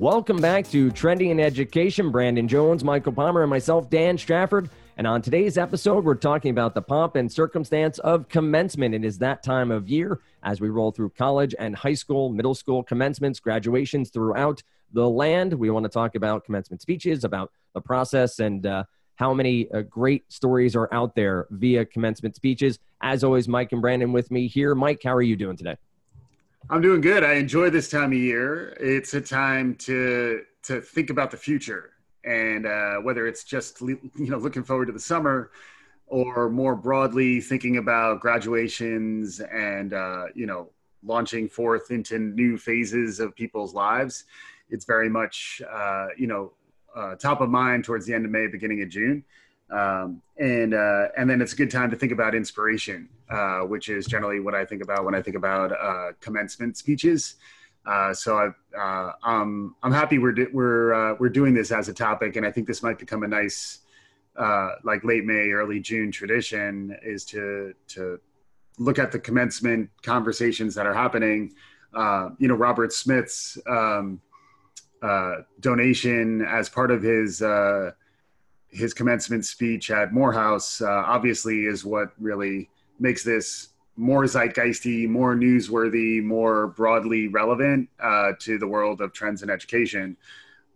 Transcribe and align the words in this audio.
Welcome 0.00 0.38
back 0.38 0.66
to 0.70 0.90
Trending 0.92 1.28
in 1.28 1.38
Education. 1.38 2.10
Brandon 2.10 2.48
Jones, 2.48 2.82
Michael 2.82 3.12
Palmer, 3.12 3.42
and 3.42 3.50
myself, 3.50 3.90
Dan 3.90 4.16
Stafford. 4.16 4.70
And 4.96 5.06
on 5.06 5.20
today's 5.20 5.58
episode, 5.58 6.06
we're 6.06 6.14
talking 6.14 6.52
about 6.52 6.74
the 6.74 6.80
pomp 6.80 7.16
and 7.16 7.30
circumstance 7.30 7.98
of 7.98 8.26
commencement. 8.30 8.94
It 8.94 9.04
is 9.04 9.18
that 9.18 9.42
time 9.42 9.70
of 9.70 9.90
year 9.90 10.20
as 10.42 10.58
we 10.58 10.70
roll 10.70 10.90
through 10.90 11.10
college 11.10 11.54
and 11.58 11.76
high 11.76 11.92
school, 11.92 12.30
middle 12.30 12.54
school 12.54 12.82
commencements, 12.82 13.40
graduations 13.40 14.08
throughout 14.08 14.62
the 14.90 15.06
land. 15.06 15.52
We 15.52 15.68
want 15.68 15.84
to 15.84 15.90
talk 15.90 16.14
about 16.14 16.46
commencement 16.46 16.80
speeches, 16.80 17.22
about 17.22 17.52
the 17.74 17.82
process, 17.82 18.38
and 18.38 18.64
uh, 18.64 18.84
how 19.16 19.34
many 19.34 19.70
uh, 19.70 19.82
great 19.82 20.32
stories 20.32 20.74
are 20.76 20.88
out 20.94 21.14
there 21.14 21.46
via 21.50 21.84
commencement 21.84 22.36
speeches. 22.36 22.78
As 23.02 23.22
always, 23.22 23.48
Mike 23.48 23.72
and 23.72 23.82
Brandon 23.82 24.14
with 24.14 24.30
me 24.30 24.48
here. 24.48 24.74
Mike, 24.74 25.02
how 25.04 25.14
are 25.14 25.20
you 25.20 25.36
doing 25.36 25.58
today? 25.58 25.76
I'm 26.68 26.82
doing 26.82 27.00
good. 27.00 27.24
I 27.24 27.34
enjoy 27.34 27.70
this 27.70 27.88
time 27.88 28.12
of 28.12 28.18
year. 28.18 28.76
It's 28.78 29.14
a 29.14 29.20
time 29.20 29.74
to 29.76 30.42
to 30.64 30.80
think 30.80 31.08
about 31.08 31.30
the 31.30 31.36
future, 31.36 31.92
and 32.24 32.66
uh, 32.66 32.96
whether 32.96 33.26
it's 33.26 33.44
just 33.44 33.80
you 33.80 33.98
know 34.16 34.36
looking 34.36 34.62
forward 34.62 34.86
to 34.86 34.92
the 34.92 35.00
summer, 35.00 35.50
or 36.06 36.50
more 36.50 36.76
broadly 36.76 37.40
thinking 37.40 37.78
about 37.78 38.20
graduations 38.20 39.40
and 39.40 39.94
uh, 39.94 40.26
you 40.34 40.46
know 40.46 40.70
launching 41.02 41.48
forth 41.48 41.90
into 41.90 42.18
new 42.18 42.58
phases 42.58 43.20
of 43.20 43.34
people's 43.34 43.72
lives. 43.72 44.24
It's 44.68 44.84
very 44.84 45.08
much 45.08 45.62
uh, 45.68 46.08
you 46.16 46.26
know 46.26 46.52
uh, 46.94 47.14
top 47.14 47.40
of 47.40 47.48
mind 47.48 47.84
towards 47.84 48.06
the 48.06 48.12
end 48.14 48.26
of 48.26 48.30
May, 48.30 48.46
beginning 48.46 48.82
of 48.82 48.90
June. 48.90 49.24
Um, 49.70 50.20
and 50.38 50.74
uh, 50.74 51.08
and 51.16 51.28
then 51.28 51.40
it's 51.40 51.52
a 51.52 51.56
good 51.56 51.70
time 51.70 51.90
to 51.90 51.96
think 51.96 52.12
about 52.12 52.34
inspiration, 52.34 53.08
uh, 53.30 53.60
which 53.60 53.88
is 53.88 54.06
generally 54.06 54.40
what 54.40 54.54
I 54.54 54.64
think 54.64 54.82
about 54.82 55.04
when 55.04 55.14
I 55.14 55.22
think 55.22 55.36
about 55.36 55.72
uh, 55.72 56.12
commencement 56.20 56.76
speeches. 56.76 57.36
Uh, 57.86 58.12
so 58.12 58.36
I, 58.36 58.78
uh, 58.78 59.12
um, 59.22 59.76
I'm 59.82 59.92
happy 59.92 60.18
we're 60.18 60.34
we're 60.52 60.92
uh, 60.92 61.16
we're 61.18 61.28
doing 61.28 61.54
this 61.54 61.70
as 61.70 61.88
a 61.88 61.94
topic, 61.94 62.36
and 62.36 62.44
I 62.44 62.50
think 62.50 62.66
this 62.66 62.82
might 62.82 62.98
become 62.98 63.22
a 63.22 63.28
nice 63.28 63.80
like 64.84 65.04
late 65.04 65.24
May, 65.24 65.50
early 65.50 65.80
June 65.80 66.10
tradition 66.10 66.96
is 67.02 67.24
to 67.26 67.74
to 67.88 68.18
look 68.78 68.98
at 68.98 69.12
the 69.12 69.18
commencement 69.18 69.90
conversations 70.02 70.74
that 70.74 70.86
are 70.86 70.94
happening. 70.94 71.52
you 72.38 72.48
know, 72.48 72.54
Robert 72.54 72.92
Smith's 72.92 73.58
um, 73.68 74.20
donation 75.60 76.42
as 76.42 76.68
part 76.68 76.90
of 76.90 77.02
his 77.02 77.42
his 78.70 78.94
commencement 78.94 79.44
speech 79.44 79.90
at 79.90 80.12
Morehouse 80.12 80.80
uh, 80.80 80.88
obviously 80.88 81.66
is 81.66 81.84
what 81.84 82.12
really 82.18 82.70
makes 82.98 83.24
this 83.24 83.68
more 83.96 84.24
zeitgeisty, 84.24 85.08
more 85.08 85.34
newsworthy, 85.34 86.22
more 86.22 86.68
broadly 86.68 87.28
relevant 87.28 87.88
uh, 88.02 88.32
to 88.38 88.58
the 88.58 88.66
world 88.66 89.00
of 89.00 89.12
trends 89.12 89.42
in 89.42 89.50
education. 89.50 90.16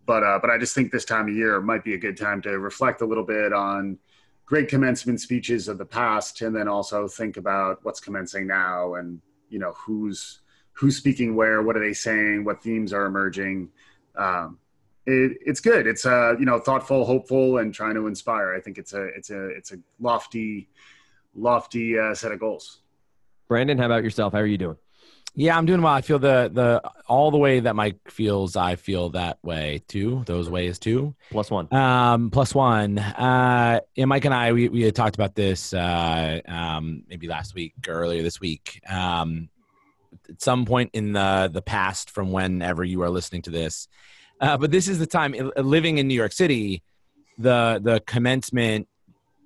But 0.05 0.23
uh, 0.23 0.37
but 0.39 0.51
I 0.51 0.57
just 0.57 0.75
think 0.75 0.91
this 0.91 1.05
time 1.05 1.27
of 1.27 1.35
year 1.35 1.59
might 1.61 1.83
be 1.83 1.95
a 1.95 1.97
good 1.97 2.17
time 2.17 2.41
to 2.43 2.59
reflect 2.59 3.01
a 3.01 3.05
little 3.05 3.23
bit 3.23 3.53
on 3.53 3.97
great 4.45 4.67
commencement 4.67 5.19
speeches 5.19 5.67
of 5.67 5.79
the 5.79 5.85
past, 5.85 6.41
and 6.41 6.55
then 6.55 6.67
also 6.67 7.07
think 7.07 7.37
about 7.37 7.79
what's 7.83 7.99
commencing 7.99 8.45
now, 8.45 8.95
and 8.95 9.19
you 9.49 9.57
know 9.57 9.73
who's 9.73 10.41
who's 10.73 10.97
speaking 10.97 11.35
where, 11.35 11.63
what 11.63 11.75
are 11.75 11.79
they 11.79 11.93
saying, 11.93 12.43
what 12.43 12.61
themes 12.61 12.93
are 12.93 13.05
emerging. 13.05 13.69
Um, 14.15 14.59
it, 15.05 15.37
it's 15.45 15.59
good. 15.59 15.87
It's 15.87 16.05
uh, 16.05 16.35
you 16.39 16.45
know 16.45 16.59
thoughtful, 16.59 17.05
hopeful, 17.05 17.59
and 17.59 17.73
trying 17.73 17.95
to 17.95 18.07
inspire. 18.07 18.53
I 18.53 18.59
think 18.59 18.77
it's 18.77 18.93
a 18.93 19.05
it's 19.05 19.29
a 19.29 19.47
it's 19.49 19.71
a 19.71 19.77
lofty, 19.99 20.69
lofty 21.35 21.97
uh, 21.99 22.15
set 22.15 22.31
of 22.31 22.39
goals. 22.39 22.79
Brandon, 23.47 23.77
how 23.77 23.85
about 23.85 24.03
yourself? 24.03 24.33
How 24.33 24.39
are 24.39 24.45
you 24.45 24.57
doing? 24.57 24.77
Yeah, 25.37 25.57
I'm 25.57 25.65
doing 25.65 25.81
well. 25.81 25.93
I 25.93 26.01
feel 26.01 26.17
the 26.17 26.49
the 26.51 26.81
all 27.07 27.29
the 27.29 27.37
way 27.37 27.59
that 27.59 27.75
Mike 27.75 27.99
feels. 28.09 28.55
I 28.55 28.77
feel 28.77 29.09
that 29.09 29.37
way 29.43 29.83
too. 29.87 30.23
Those 30.25 30.49
ways 30.49 30.79
too. 30.79 31.13
Plus 31.29 31.51
one. 31.51 31.71
Um, 31.73 32.31
plus 32.31 32.55
one. 32.55 32.97
Uh, 32.97 33.81
yeah, 33.95 34.05
Mike 34.05 34.23
and 34.23 34.33
I 34.33 34.53
we 34.53 34.69
we 34.69 34.81
had 34.83 34.95
talked 34.95 35.15
about 35.15 35.35
this 35.35 35.73
uh, 35.73 36.39
um, 36.47 37.03
maybe 37.09 37.27
last 37.27 37.53
week 37.53 37.73
or 37.87 37.93
earlier 37.93 38.23
this 38.23 38.39
week. 38.39 38.81
Um, 38.89 39.49
at 40.29 40.41
some 40.41 40.65
point 40.65 40.91
in 40.93 41.11
the 41.11 41.49
the 41.51 41.61
past, 41.61 42.11
from 42.11 42.31
whenever 42.31 42.85
you 42.85 43.01
are 43.01 43.09
listening 43.09 43.41
to 43.43 43.51
this, 43.51 43.89
uh, 44.41 44.57
but 44.57 44.71
this 44.71 44.87
is 44.87 44.99
the 44.99 45.07
time 45.07 45.33
uh, 45.33 45.61
living 45.61 45.97
in 45.97 46.07
New 46.07 46.15
York 46.15 46.31
City. 46.31 46.83
The 47.37 47.81
the 47.83 48.01
commencement 48.05 48.87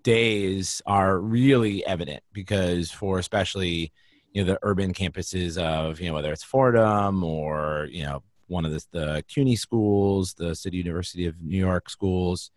days 0.03 0.81
are 0.85 1.19
really 1.19 1.85
evident 1.85 2.23
because 2.33 2.91
for 2.91 3.19
especially 3.19 3.91
you 4.33 4.43
know 4.43 4.53
the 4.53 4.59
urban 4.61 4.93
campuses 4.93 5.57
of 5.57 5.99
you 5.99 6.07
know 6.07 6.13
whether 6.13 6.31
it's 6.31 6.43
Fordham 6.43 7.23
or 7.23 7.87
you 7.91 8.03
know 8.03 8.23
one 8.47 8.65
of 8.65 8.71
the, 8.71 8.83
the 8.91 9.23
CUNY 9.27 9.55
schools, 9.55 10.33
the 10.33 10.55
City 10.55 10.77
University 10.77 11.27
of 11.27 11.39
New 11.39 11.57
York 11.57 11.87
schools, 11.87 12.49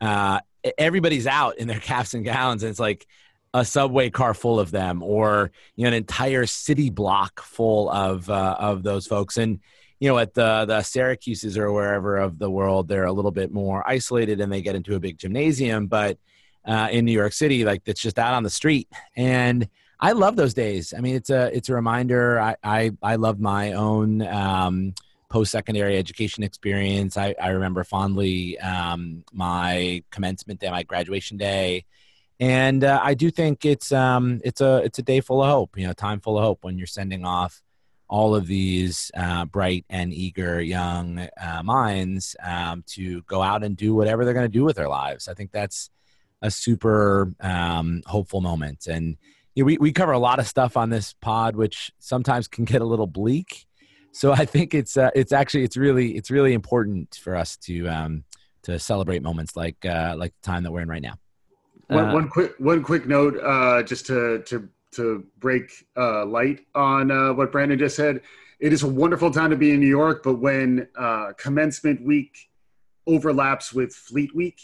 uh, 0.00 0.40
everybody's 0.76 1.26
out 1.26 1.58
in 1.58 1.68
their 1.68 1.80
caps 1.90 2.14
and 2.14 2.24
gowns, 2.24 2.62
and 2.62 2.70
it's 2.70 2.80
like 2.80 3.06
a 3.54 3.64
subway 3.64 4.10
car 4.10 4.34
full 4.34 4.60
of 4.60 4.70
them, 4.70 5.02
or 5.02 5.50
you 5.76 5.84
know 5.84 5.88
an 5.88 5.94
entire 5.94 6.46
city 6.46 6.90
block 6.90 7.40
full 7.40 7.90
of 7.90 8.28
uh, 8.28 8.56
of 8.58 8.82
those 8.82 9.06
folks, 9.06 9.36
and 9.36 9.60
you 10.00 10.08
know, 10.08 10.18
at 10.18 10.34
the 10.34 10.64
the 10.66 10.78
Syracuses 10.80 11.56
or 11.56 11.72
wherever 11.72 12.16
of 12.16 12.38
the 12.38 12.50
world, 12.50 12.88
they're 12.88 13.04
a 13.04 13.12
little 13.12 13.30
bit 13.30 13.52
more 13.52 13.88
isolated 13.88 14.40
and 14.40 14.52
they 14.52 14.62
get 14.62 14.76
into 14.76 14.94
a 14.94 15.00
big 15.00 15.18
gymnasium. 15.18 15.86
But 15.86 16.18
uh, 16.64 16.88
in 16.90 17.04
New 17.04 17.12
York 17.12 17.32
City, 17.32 17.64
like 17.64 17.82
it's 17.86 18.00
just 18.00 18.18
out 18.18 18.34
on 18.34 18.42
the 18.42 18.50
street, 18.50 18.88
and 19.16 19.68
I 20.00 20.12
love 20.12 20.36
those 20.36 20.54
days. 20.54 20.94
I 20.96 21.00
mean, 21.00 21.16
it's 21.16 21.30
a 21.30 21.54
it's 21.56 21.68
a 21.68 21.74
reminder. 21.74 22.40
I 22.40 22.56
I, 22.62 22.92
I 23.02 23.16
love 23.16 23.40
my 23.40 23.72
own 23.72 24.22
um, 24.22 24.94
post 25.28 25.50
secondary 25.50 25.96
education 25.96 26.42
experience. 26.42 27.16
I, 27.16 27.34
I 27.40 27.48
remember 27.48 27.84
fondly 27.84 28.58
um, 28.60 29.24
my 29.32 30.02
commencement 30.10 30.60
day, 30.60 30.70
my 30.70 30.82
graduation 30.82 31.36
day. 31.36 31.84
And 32.40 32.84
uh, 32.84 33.00
I 33.02 33.14
do 33.14 33.30
think 33.30 33.64
it's 33.64 33.90
um, 33.90 34.40
it's 34.44 34.60
a 34.60 34.76
it's 34.84 34.98
a 34.98 35.02
day 35.02 35.20
full 35.20 35.42
of 35.42 35.50
hope. 35.50 35.76
You 35.76 35.88
know, 35.88 35.92
time 35.92 36.20
full 36.20 36.38
of 36.38 36.44
hope 36.44 36.58
when 36.62 36.78
you're 36.78 36.86
sending 36.86 37.24
off 37.24 37.60
all 38.08 38.34
of 38.34 38.46
these 38.46 39.10
uh, 39.16 39.44
bright 39.44 39.84
and 39.90 40.12
eager 40.12 40.60
young 40.60 41.28
uh, 41.40 41.62
minds 41.62 42.34
um, 42.42 42.82
to 42.86 43.22
go 43.22 43.42
out 43.42 43.62
and 43.62 43.76
do 43.76 43.94
whatever 43.94 44.24
they're 44.24 44.34
going 44.34 44.44
to 44.44 44.58
do 44.58 44.64
with 44.64 44.76
their 44.76 44.88
lives. 44.88 45.28
I 45.28 45.34
think 45.34 45.52
that's 45.52 45.90
a 46.40 46.50
super 46.50 47.32
um, 47.40 48.02
hopeful 48.06 48.40
moment. 48.40 48.86
And 48.86 49.16
you 49.54 49.62
know, 49.62 49.66
we, 49.66 49.78
we 49.78 49.92
cover 49.92 50.12
a 50.12 50.18
lot 50.18 50.38
of 50.38 50.46
stuff 50.46 50.76
on 50.76 50.90
this 50.90 51.14
pod, 51.14 51.56
which 51.56 51.92
sometimes 51.98 52.48
can 52.48 52.64
get 52.64 52.80
a 52.80 52.86
little 52.86 53.06
bleak. 53.06 53.66
So 54.12 54.32
I 54.32 54.44
think 54.46 54.74
it's 54.74 54.96
uh, 54.96 55.10
it's 55.14 55.32
actually 55.32 55.64
it's 55.64 55.76
really 55.76 56.16
it's 56.16 56.30
really 56.30 56.54
important 56.54 57.16
for 57.22 57.36
us 57.36 57.56
to 57.58 57.88
um, 57.88 58.24
to 58.62 58.78
celebrate 58.78 59.22
moments 59.22 59.56
like 59.56 59.84
uh, 59.84 60.14
like 60.16 60.32
the 60.40 60.46
time 60.46 60.62
that 60.62 60.72
we're 60.72 60.80
in 60.80 60.88
right 60.88 61.02
now. 61.02 61.18
One, 61.88 62.12
one 62.12 62.28
quick 62.28 62.54
one 62.58 62.82
quick 62.82 63.06
note, 63.06 63.38
uh, 63.42 63.82
just 63.82 64.06
to 64.06 64.42
to 64.46 64.68
to 64.92 65.24
break 65.38 65.86
uh, 65.96 66.24
light 66.26 66.60
on 66.74 67.10
uh, 67.10 67.32
what 67.32 67.52
Brandon 67.52 67.78
just 67.78 67.96
said. 67.96 68.22
It 68.60 68.72
is 68.72 68.82
a 68.82 68.88
wonderful 68.88 69.30
time 69.30 69.50
to 69.50 69.56
be 69.56 69.70
in 69.72 69.80
New 69.80 69.86
York, 69.88 70.22
but 70.22 70.34
when 70.34 70.88
uh, 70.96 71.32
commencement 71.36 72.02
week 72.02 72.48
overlaps 73.06 73.72
with 73.72 73.94
Fleet 73.94 74.34
Week, 74.34 74.60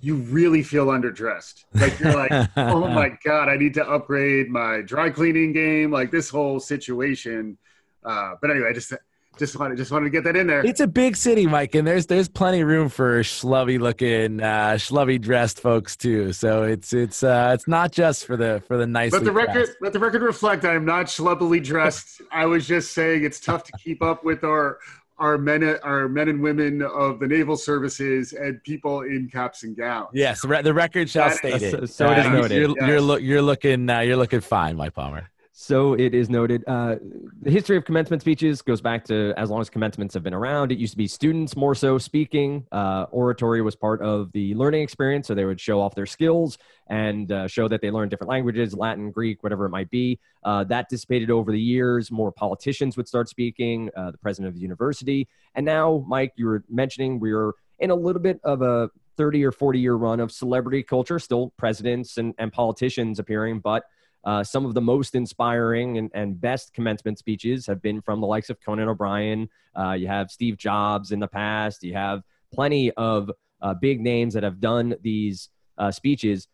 you 0.00 0.16
really 0.16 0.62
feel 0.62 0.86
underdressed. 0.86 1.64
Like 1.74 1.98
you're 1.98 2.14
like, 2.14 2.50
oh 2.56 2.88
my 2.88 3.16
god, 3.24 3.48
I 3.48 3.56
need 3.56 3.74
to 3.74 3.88
upgrade 3.88 4.48
my 4.48 4.80
dry 4.82 5.10
cleaning 5.10 5.52
game. 5.52 5.90
Like 5.90 6.10
this 6.10 6.28
whole 6.28 6.60
situation. 6.60 7.58
Uh, 8.04 8.34
but 8.40 8.50
anyway, 8.50 8.68
I 8.70 8.72
just 8.72 8.92
just 9.38 9.58
wanted 9.58 9.76
just 9.76 9.90
wanted 9.90 10.04
to 10.04 10.10
get 10.10 10.24
that 10.24 10.36
in 10.36 10.46
there. 10.46 10.64
It's 10.64 10.80
a 10.80 10.86
big 10.86 11.16
city, 11.16 11.46
Mike, 11.46 11.74
and 11.74 11.86
there's 11.86 12.06
there's 12.06 12.28
plenty 12.28 12.60
of 12.60 12.68
room 12.68 12.88
for 12.88 13.20
schlubby 13.20 13.78
looking, 13.78 14.42
uh, 14.42 14.74
schlubby 14.74 15.20
dressed 15.20 15.60
folks 15.60 15.96
too. 15.96 16.32
So 16.32 16.64
it's 16.64 16.92
it's 16.92 17.22
uh, 17.22 17.52
it's 17.54 17.68
not 17.68 17.92
just 17.92 18.26
for 18.26 18.36
the 18.36 18.62
for 18.66 18.76
the 18.76 18.86
nice. 18.86 19.12
Let 19.12 19.24
the 19.24 19.32
record 19.32 19.68
let 19.80 19.92
the 19.92 20.00
record 20.00 20.22
reflect. 20.22 20.64
I 20.64 20.74
am 20.74 20.84
not 20.84 21.06
schlubbily 21.06 21.62
dressed. 21.62 22.22
I 22.32 22.46
was 22.46 22.66
just 22.66 22.92
saying 22.92 23.24
it's 23.24 23.40
tough 23.40 23.64
to 23.64 23.72
keep 23.78 24.02
up 24.02 24.24
with 24.24 24.44
our 24.44 24.78
our 25.18 25.38
men 25.38 25.64
our 25.82 26.08
men 26.08 26.28
and 26.28 26.42
women 26.42 26.82
of 26.82 27.18
the 27.18 27.26
naval 27.26 27.56
services 27.56 28.32
and 28.32 28.62
people 28.62 29.02
in 29.02 29.28
caps 29.28 29.62
and 29.62 29.76
gowns. 29.76 30.08
Yes, 30.12 30.42
the 30.42 30.74
record 30.74 31.08
shall 31.08 31.30
state 31.30 31.62
it. 31.62 31.70
So, 31.70 31.86
so 31.86 32.10
it 32.10 32.18
is 32.18 32.26
noted. 32.26 32.50
You're, 32.52 32.74
yes. 32.78 32.88
you're, 32.88 33.00
lo- 33.00 33.16
you're 33.16 33.42
looking 33.42 33.88
uh, 33.90 34.00
you're 34.00 34.16
looking 34.16 34.40
fine, 34.40 34.76
Mike 34.76 34.94
Palmer. 34.94 35.30
So 35.60 35.94
it 35.94 36.14
is 36.14 36.30
noted. 36.30 36.62
Uh, 36.68 36.94
the 37.42 37.50
history 37.50 37.76
of 37.76 37.84
commencement 37.84 38.22
speeches 38.22 38.62
goes 38.62 38.80
back 38.80 39.04
to 39.06 39.34
as 39.36 39.50
long 39.50 39.60
as 39.60 39.68
commencements 39.68 40.14
have 40.14 40.22
been 40.22 40.32
around. 40.32 40.70
It 40.70 40.78
used 40.78 40.92
to 40.92 40.96
be 40.96 41.08
students 41.08 41.56
more 41.56 41.74
so 41.74 41.98
speaking. 41.98 42.64
Uh, 42.70 43.06
oratory 43.10 43.60
was 43.60 43.74
part 43.74 44.00
of 44.00 44.30
the 44.30 44.54
learning 44.54 44.82
experience, 44.82 45.26
so 45.26 45.34
they 45.34 45.44
would 45.44 45.60
show 45.60 45.80
off 45.80 45.96
their 45.96 46.06
skills 46.06 46.58
and 46.86 47.32
uh, 47.32 47.48
show 47.48 47.66
that 47.66 47.80
they 47.80 47.90
learned 47.90 48.12
different 48.12 48.30
languages, 48.30 48.72
Latin, 48.72 49.10
Greek, 49.10 49.42
whatever 49.42 49.66
it 49.66 49.70
might 49.70 49.90
be. 49.90 50.20
Uh, 50.44 50.62
that 50.62 50.88
dissipated 50.88 51.28
over 51.28 51.50
the 51.50 51.60
years. 51.60 52.12
More 52.12 52.30
politicians 52.30 52.96
would 52.96 53.08
start 53.08 53.28
speaking, 53.28 53.90
uh, 53.96 54.12
the 54.12 54.18
president 54.18 54.50
of 54.50 54.54
the 54.54 54.60
university. 54.60 55.26
And 55.56 55.66
now, 55.66 56.04
Mike, 56.06 56.34
you 56.36 56.46
were 56.46 56.62
mentioning 56.68 57.18
we're 57.18 57.52
in 57.80 57.90
a 57.90 57.96
little 57.96 58.22
bit 58.22 58.38
of 58.44 58.62
a 58.62 58.90
30 59.16 59.44
or 59.44 59.50
40 59.50 59.80
year 59.80 59.96
run 59.96 60.20
of 60.20 60.30
celebrity 60.30 60.84
culture, 60.84 61.18
still 61.18 61.52
presidents 61.56 62.16
and, 62.16 62.32
and 62.38 62.52
politicians 62.52 63.18
appearing, 63.18 63.58
but 63.58 63.82
uh, 64.24 64.42
some 64.42 64.66
of 64.66 64.74
the 64.74 64.80
most 64.80 65.14
inspiring 65.14 65.98
and, 65.98 66.10
and, 66.12 66.40
best 66.40 66.74
commencement 66.74 67.18
speeches 67.18 67.66
have 67.66 67.80
been 67.80 68.00
from 68.00 68.20
the 68.20 68.26
likes 68.26 68.50
of 68.50 68.60
Conan 68.60 68.88
O'Brien. 68.88 69.48
Uh, 69.78 69.92
you 69.92 70.08
have 70.08 70.30
Steve 70.30 70.56
Jobs 70.56 71.12
in 71.12 71.20
the 71.20 71.28
past. 71.28 71.84
You 71.84 71.94
have 71.94 72.22
plenty 72.52 72.90
of 72.92 73.30
uh, 73.62 73.74
big 73.74 74.00
names 74.00 74.34
that 74.34 74.42
have 74.42 74.60
done 74.60 74.96
these 75.02 75.50
uh, 75.78 75.90
speeches. 75.90 76.48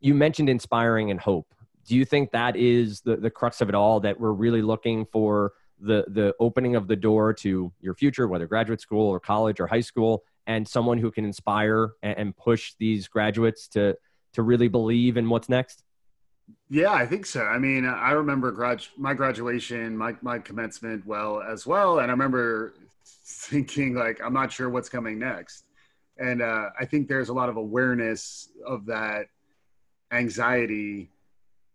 You 0.00 0.14
mentioned 0.14 0.48
inspiring 0.48 1.10
and 1.10 1.18
hope. 1.18 1.54
Do 1.86 1.96
you 1.96 2.04
think 2.04 2.32
that 2.32 2.56
is 2.56 3.00
the, 3.00 3.16
the 3.16 3.30
crux 3.30 3.60
of 3.60 3.68
it 3.68 3.74
all? 3.74 4.00
That 4.00 4.18
we're 4.18 4.32
really 4.32 4.62
looking 4.62 5.06
for 5.06 5.52
the 5.80 6.04
the 6.08 6.34
opening 6.40 6.76
of 6.76 6.88
the 6.88 6.96
door 6.96 7.32
to 7.34 7.72
your 7.80 7.94
future, 7.94 8.28
whether 8.28 8.46
graduate 8.46 8.80
school 8.80 9.08
or 9.08 9.20
college 9.20 9.60
or 9.60 9.66
high 9.66 9.80
school, 9.80 10.24
and 10.46 10.66
someone 10.66 10.98
who 10.98 11.10
can 11.10 11.24
inspire 11.24 11.92
and, 12.02 12.18
and 12.18 12.36
push 12.36 12.74
these 12.78 13.08
graduates 13.08 13.68
to 13.68 13.96
to 14.32 14.42
really 14.42 14.68
believe 14.68 15.16
in 15.16 15.28
what's 15.28 15.48
next? 15.48 15.82
Yeah, 16.70 16.92
I 16.92 17.06
think 17.06 17.26
so. 17.26 17.42
I 17.44 17.58
mean, 17.58 17.84
I 17.84 18.12
remember 18.12 18.50
grad 18.50 18.82
my 18.96 19.14
graduation, 19.14 19.96
my 19.96 20.16
my 20.22 20.38
commencement 20.38 21.06
well 21.06 21.42
as 21.42 21.66
well, 21.66 21.98
and 21.98 22.08
I 22.08 22.12
remember 22.12 22.74
thinking 23.04 23.94
like, 23.94 24.20
I'm 24.24 24.32
not 24.32 24.50
sure 24.50 24.70
what's 24.70 24.88
coming 24.88 25.18
next, 25.18 25.66
and 26.18 26.40
uh, 26.42 26.70
I 26.78 26.86
think 26.86 27.08
there's 27.08 27.28
a 27.28 27.34
lot 27.34 27.48
of 27.50 27.56
awareness 27.56 28.48
of 28.66 28.86
that 28.86 29.26
anxiety 30.10 31.10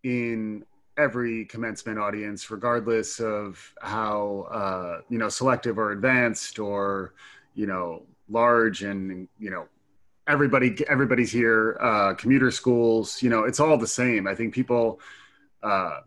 in 0.03 0.65
every 0.97 1.45
commencement 1.45 1.99
audience, 1.99 2.49
regardless 2.51 3.19
of 3.19 3.73
how 3.81 4.47
uh, 4.51 5.01
you 5.09 5.19
know 5.19 5.29
selective 5.29 5.77
or 5.77 5.91
advanced 5.91 6.57
or 6.59 7.13
you 7.53 7.67
know 7.67 8.03
large 8.29 8.83
and 8.83 9.27
you 9.39 9.51
know 9.51 9.67
everybody 10.29 10.77
everybody's 10.87 11.31
here 11.31 11.77
uh, 11.81 12.13
commuter 12.13 12.51
schools 12.51 13.21
you 13.21 13.29
know 13.29 13.43
it's 13.43 13.59
all 13.59 13.77
the 13.77 13.87
same. 13.87 14.27
I 14.27 14.35
think 14.35 14.53
people 14.53 15.01
uh, 15.63 15.99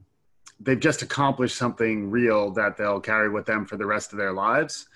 they've 0.60 0.80
just 0.80 1.02
accomplished 1.02 1.56
something 1.56 2.10
real 2.10 2.50
that 2.52 2.76
they'll 2.76 3.00
carry 3.00 3.28
with 3.28 3.44
them 3.44 3.66
for 3.66 3.76
the 3.76 3.86
rest 3.86 4.12
of 4.12 4.18
their 4.18 4.32
lives 4.32 4.88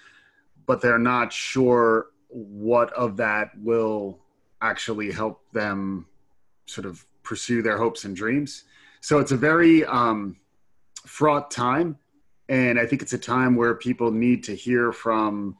but 0.64 0.80
they're 0.80 0.98
not 0.98 1.32
sure 1.32 2.06
what 2.28 2.92
of 2.94 3.16
that 3.18 3.50
will 3.58 4.18
actually 4.62 5.12
help 5.12 5.42
them 5.52 6.06
sort 6.66 6.86
of 6.86 7.04
pursue 7.22 7.62
their 7.62 7.78
hopes 7.78 8.04
and 8.04 8.16
dreams. 8.16 8.64
So 9.00 9.18
it's 9.18 9.30
a 9.30 9.36
very 9.36 9.84
um, 9.84 10.36
fraught 11.06 11.50
time 11.50 11.96
and 12.48 12.78
i 12.78 12.86
think 12.86 13.02
it's 13.02 13.12
a 13.12 13.18
time 13.18 13.56
where 13.56 13.74
people 13.74 14.10
need 14.10 14.42
to 14.44 14.54
hear 14.54 14.92
from 14.92 15.56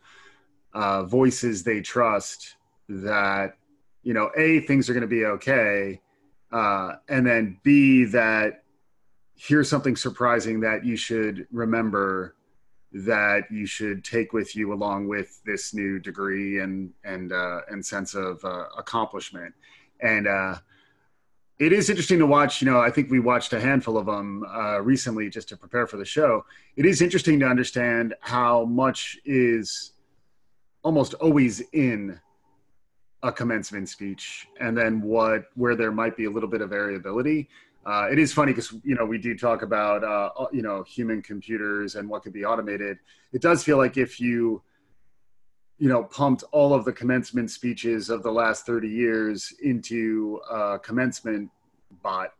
uh, 0.74 1.02
voices 1.04 1.62
they 1.62 1.80
trust 1.80 2.55
that 2.88 3.56
you 4.02 4.14
know 4.14 4.30
a 4.36 4.60
things 4.60 4.88
are 4.88 4.92
going 4.92 5.00
to 5.02 5.06
be 5.06 5.24
okay 5.24 6.00
uh, 6.52 6.94
and 7.08 7.26
then 7.26 7.58
b 7.62 8.04
that 8.04 8.62
here's 9.34 9.68
something 9.68 9.96
surprising 9.96 10.60
that 10.60 10.84
you 10.84 10.96
should 10.96 11.46
remember 11.52 12.36
that 12.92 13.44
you 13.50 13.66
should 13.66 14.04
take 14.04 14.32
with 14.32 14.56
you 14.56 14.72
along 14.72 15.06
with 15.06 15.40
this 15.44 15.74
new 15.74 15.98
degree 15.98 16.60
and 16.60 16.92
and 17.04 17.32
uh, 17.32 17.60
and 17.68 17.84
sense 17.84 18.14
of 18.14 18.42
uh, 18.44 18.66
accomplishment. 18.78 19.54
And 20.00 20.26
uh, 20.26 20.56
it 21.58 21.72
is 21.72 21.90
interesting 21.90 22.18
to 22.18 22.26
watch 22.26 22.60
you 22.60 22.70
know 22.70 22.80
i 22.80 22.90
think 22.90 23.10
we 23.10 23.18
watched 23.18 23.54
a 23.54 23.60
handful 23.60 23.96
of 23.96 24.04
them 24.04 24.44
uh, 24.44 24.78
recently 24.82 25.30
just 25.30 25.48
to 25.48 25.56
prepare 25.56 25.86
for 25.86 25.96
the 25.96 26.04
show. 26.04 26.44
It 26.76 26.86
is 26.86 27.02
interesting 27.02 27.38
to 27.40 27.46
understand 27.46 28.14
how 28.20 28.64
much 28.64 29.18
is 29.24 29.92
almost 30.82 31.14
always 31.14 31.60
in 31.72 32.20
a 33.26 33.32
commencement 33.32 33.88
speech 33.88 34.46
and 34.60 34.76
then 34.76 35.00
what 35.00 35.46
where 35.54 35.74
there 35.74 35.92
might 35.92 36.16
be 36.16 36.24
a 36.24 36.30
little 36.30 36.48
bit 36.48 36.60
of 36.60 36.70
variability. 36.70 37.48
Uh, 37.84 38.08
it 38.10 38.18
is 38.18 38.32
funny 38.32 38.52
because 38.52 38.74
you 38.82 38.94
know 38.94 39.04
we 39.04 39.18
do 39.18 39.36
talk 39.36 39.62
about 39.62 40.02
uh, 40.02 40.30
uh, 40.38 40.46
you 40.52 40.62
know 40.62 40.82
human 40.82 41.22
computers 41.22 41.94
and 41.94 42.08
what 42.08 42.22
could 42.22 42.32
be 42.32 42.44
automated. 42.44 42.98
It 43.32 43.42
does 43.42 43.62
feel 43.62 43.76
like 43.76 43.96
if 43.96 44.20
you 44.20 44.62
you 45.78 45.88
know 45.88 46.04
pumped 46.04 46.44
all 46.52 46.72
of 46.72 46.84
the 46.84 46.92
commencement 46.92 47.50
speeches 47.50 48.10
of 48.10 48.22
the 48.22 48.30
last 48.30 48.66
30 48.66 48.88
years 48.88 49.52
into 49.62 50.40
a 50.50 50.78
commencement 50.78 51.50
bot 52.02 52.32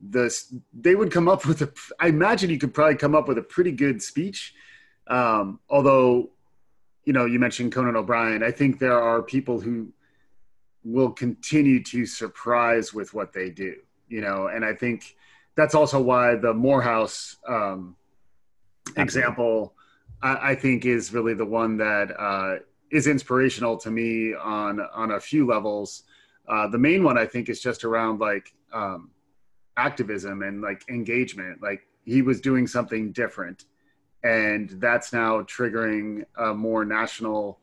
this 0.00 0.54
they 0.72 0.94
would 0.94 1.10
come 1.10 1.28
up 1.28 1.46
with 1.46 1.62
a 1.62 1.72
i 1.98 2.08
imagine 2.08 2.50
you 2.50 2.58
could 2.58 2.74
probably 2.74 2.96
come 2.96 3.14
up 3.14 3.28
with 3.28 3.38
a 3.38 3.42
pretty 3.42 3.72
good 3.72 4.02
speech. 4.02 4.54
Um, 5.08 5.60
although 5.68 6.30
you 7.06 7.12
know, 7.12 7.24
you 7.24 7.38
mentioned 7.38 7.72
Conan 7.72 7.96
O'Brien. 7.96 8.42
I 8.42 8.50
think 8.50 8.78
there 8.78 9.00
are 9.00 9.22
people 9.22 9.60
who 9.60 9.92
will 10.84 11.10
continue 11.10 11.82
to 11.84 12.04
surprise 12.04 12.92
with 12.92 13.14
what 13.14 13.32
they 13.32 13.48
do, 13.48 13.76
you 14.08 14.20
know, 14.20 14.48
and 14.48 14.64
I 14.64 14.74
think 14.74 15.16
that's 15.54 15.74
also 15.74 16.00
why 16.00 16.34
the 16.34 16.52
Morehouse 16.52 17.36
um, 17.48 17.96
example, 18.96 19.74
I, 20.20 20.50
I, 20.50 20.54
think, 20.54 20.84
is 20.84 21.12
really 21.12 21.32
the 21.32 21.46
one 21.46 21.76
that 21.78 22.10
uh, 22.20 22.56
is 22.90 23.06
inspirational 23.06 23.76
to 23.78 23.90
me 23.90 24.34
on 24.34 24.80
on 24.92 25.12
a 25.12 25.20
few 25.20 25.46
levels. 25.46 26.02
Uh, 26.48 26.68
the 26.68 26.78
main 26.78 27.02
one 27.02 27.16
I 27.16 27.26
think 27.26 27.48
is 27.48 27.60
just 27.60 27.84
around 27.84 28.20
like 28.20 28.52
um, 28.72 29.10
activism 29.76 30.42
and 30.42 30.60
like 30.60 30.84
engagement. 30.88 31.62
Like 31.62 31.86
he 32.04 32.22
was 32.22 32.40
doing 32.40 32.66
something 32.66 33.12
different 33.12 33.64
and 34.26 34.70
that's 34.80 35.12
now 35.12 35.40
triggering 35.42 36.24
a 36.36 36.52
more 36.52 36.84
national 36.84 37.60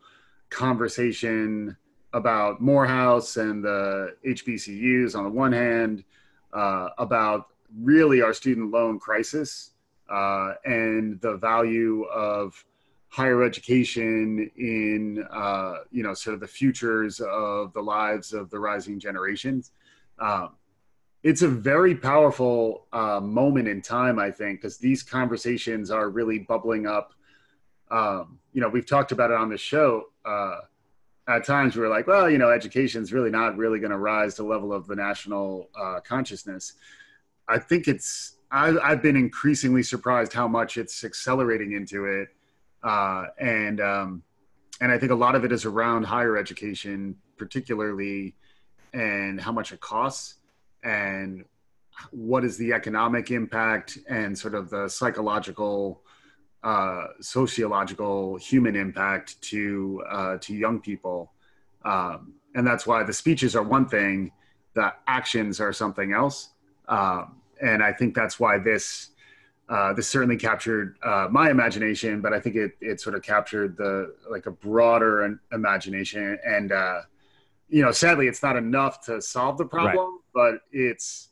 conversation 0.50 1.76
about 2.14 2.62
Morehouse 2.62 3.36
and 3.36 3.64
the 3.64 4.16
HBCUs 4.26 5.16
on 5.16 5.26
the 5.26 5.30
one 5.30 5.52
hand, 5.52 6.06
uh, 6.54 6.90
about 6.98 7.48
really 7.82 8.22
our 8.22 8.34
student 8.34 8.72
loan 8.72 8.98
crisis 8.98 9.72
uh, 10.10 10.54
and 10.64 11.20
the 11.20 11.36
value 11.38 12.04
of 12.04 12.64
higher 13.10 13.44
education 13.44 14.50
in 14.56 15.26
uh, 15.32 15.80
you 15.92 16.02
know 16.02 16.14
sort 16.14 16.34
of 16.34 16.40
the 16.40 16.48
futures 16.48 17.20
of 17.20 17.74
the 17.74 17.82
lives 17.82 18.32
of 18.32 18.50
the 18.52 18.60
rising 18.60 19.00
generations. 19.00 19.72
Um, 20.20 20.52
it's 21.24 21.42
a 21.42 21.48
very 21.48 21.96
powerful 21.96 22.86
uh, 22.92 23.22
moment 23.22 23.68
in 23.70 23.82
time, 23.82 24.20
I 24.20 24.30
think, 24.30 24.60
because 24.60 24.78
these 24.78 25.02
conversations 25.02 25.90
are 25.90 26.10
really 26.10 26.40
bubbling 26.40 26.86
up. 26.86 27.14
Um, 27.90 28.40
you 28.52 28.60
know, 28.60 28.68
we've 28.68 28.86
talked 28.86 29.14
about 29.14 29.32
it 29.32 29.38
on 29.38 29.50
the 29.50 29.58
show. 29.58 30.08
Uh, 30.26 30.58
at 31.30 31.46
times, 31.46 31.78
we 31.78 31.84
are 31.84 31.90
like, 31.90 32.08
well, 32.08 32.30
you 32.30 32.38
know, 32.38 32.52
education 32.52 33.02
is 33.02 33.14
really 33.14 33.30
not 33.30 33.56
really 33.56 33.80
going 33.80 33.92
to 33.92 33.98
rise 33.98 34.36
to 34.36 34.42
the 34.42 34.48
level 34.50 34.74
of 34.74 34.86
the 34.86 34.96
national 34.96 35.70
uh, 35.80 36.02
consciousness. 36.02 36.74
I 37.48 37.58
think 37.58 37.88
it's. 37.88 38.38
I, 38.52 38.78
I've 38.84 39.02
been 39.02 39.16
increasingly 39.16 39.82
surprised 39.82 40.34
how 40.34 40.48
much 40.48 40.78
it's 40.78 41.04
accelerating 41.04 41.72
into 41.72 42.06
it, 42.06 42.28
uh, 42.84 43.28
and 43.40 43.80
um, 43.80 44.24
and 44.82 44.92
I 44.92 44.98
think 44.98 45.14
a 45.14 45.16
lot 45.16 45.36
of 45.36 45.46
it 45.46 45.54
is 45.54 45.64
around 45.64 46.04
higher 46.04 46.38
education, 46.38 47.16
particularly, 47.38 48.36
and 48.94 49.40
how 49.40 49.54
much 49.54 49.72
it 49.72 49.80
costs 49.80 50.36
and 50.84 51.46
what 52.12 52.44
is 52.44 52.58
the 52.58 52.74
economic 52.74 53.32
impact 53.32 53.98
and 54.10 54.38
sort 54.38 54.56
of 54.56 54.70
the 54.70 54.88
psychological 54.88 56.02
uh, 56.64 57.08
sociological 57.20 58.38
human 58.38 58.76
impact 58.76 59.42
to 59.42 60.02
uh, 60.10 60.38
to 60.38 60.56
young 60.56 60.80
people. 60.80 61.34
Um, 61.84 62.36
and 62.56 62.66
that's 62.66 62.88
why 62.88 63.04
the 63.04 63.14
speeches 63.14 63.56
are 63.56 63.64
one 63.64 63.88
thing 63.88 64.32
the 64.74 64.94
actions 65.08 65.60
are 65.60 65.74
something 65.74 66.14
else. 66.14 66.50
Um, 66.88 67.44
and 67.62 67.82
i 67.84 67.92
think 67.92 68.14
that's 68.14 68.40
why 68.40 68.58
this 68.58 69.10
uh, 69.70 69.94
this 69.94 70.08
certainly 70.08 70.36
captured 70.36 70.98
uh, 71.04 71.28
my 71.32 71.50
imagination 71.50 72.22
but 72.22 72.34
i 72.34 72.40
think 72.40 72.56
it, 72.56 72.72
it 72.82 73.00
sort 73.00 73.16
of 73.16 73.22
captured 73.22 73.76
the 73.78 74.14
like 74.30 74.46
a 74.46 74.52
broader 74.52 75.40
imagination 75.52 76.38
and 76.46 76.72
uh, 76.72 77.02
you 77.70 77.82
know 77.82 77.92
sadly 77.92 78.28
it's 78.28 78.44
not 78.44 78.56
enough 78.56 79.02
to 79.06 79.22
solve 79.22 79.58
the 79.58 79.66
problem 79.66 79.96
right 79.96 80.20
but 80.34 80.62
it's 80.72 81.30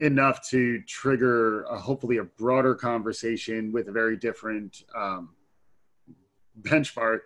enough 0.00 0.48
to 0.48 0.80
trigger 0.82 1.64
a, 1.64 1.78
hopefully 1.78 2.16
a 2.16 2.24
broader 2.24 2.74
conversation 2.74 3.70
with 3.70 3.88
a 3.88 3.92
very 3.92 4.16
different 4.16 4.84
um, 4.96 5.30
benchmark 6.62 7.20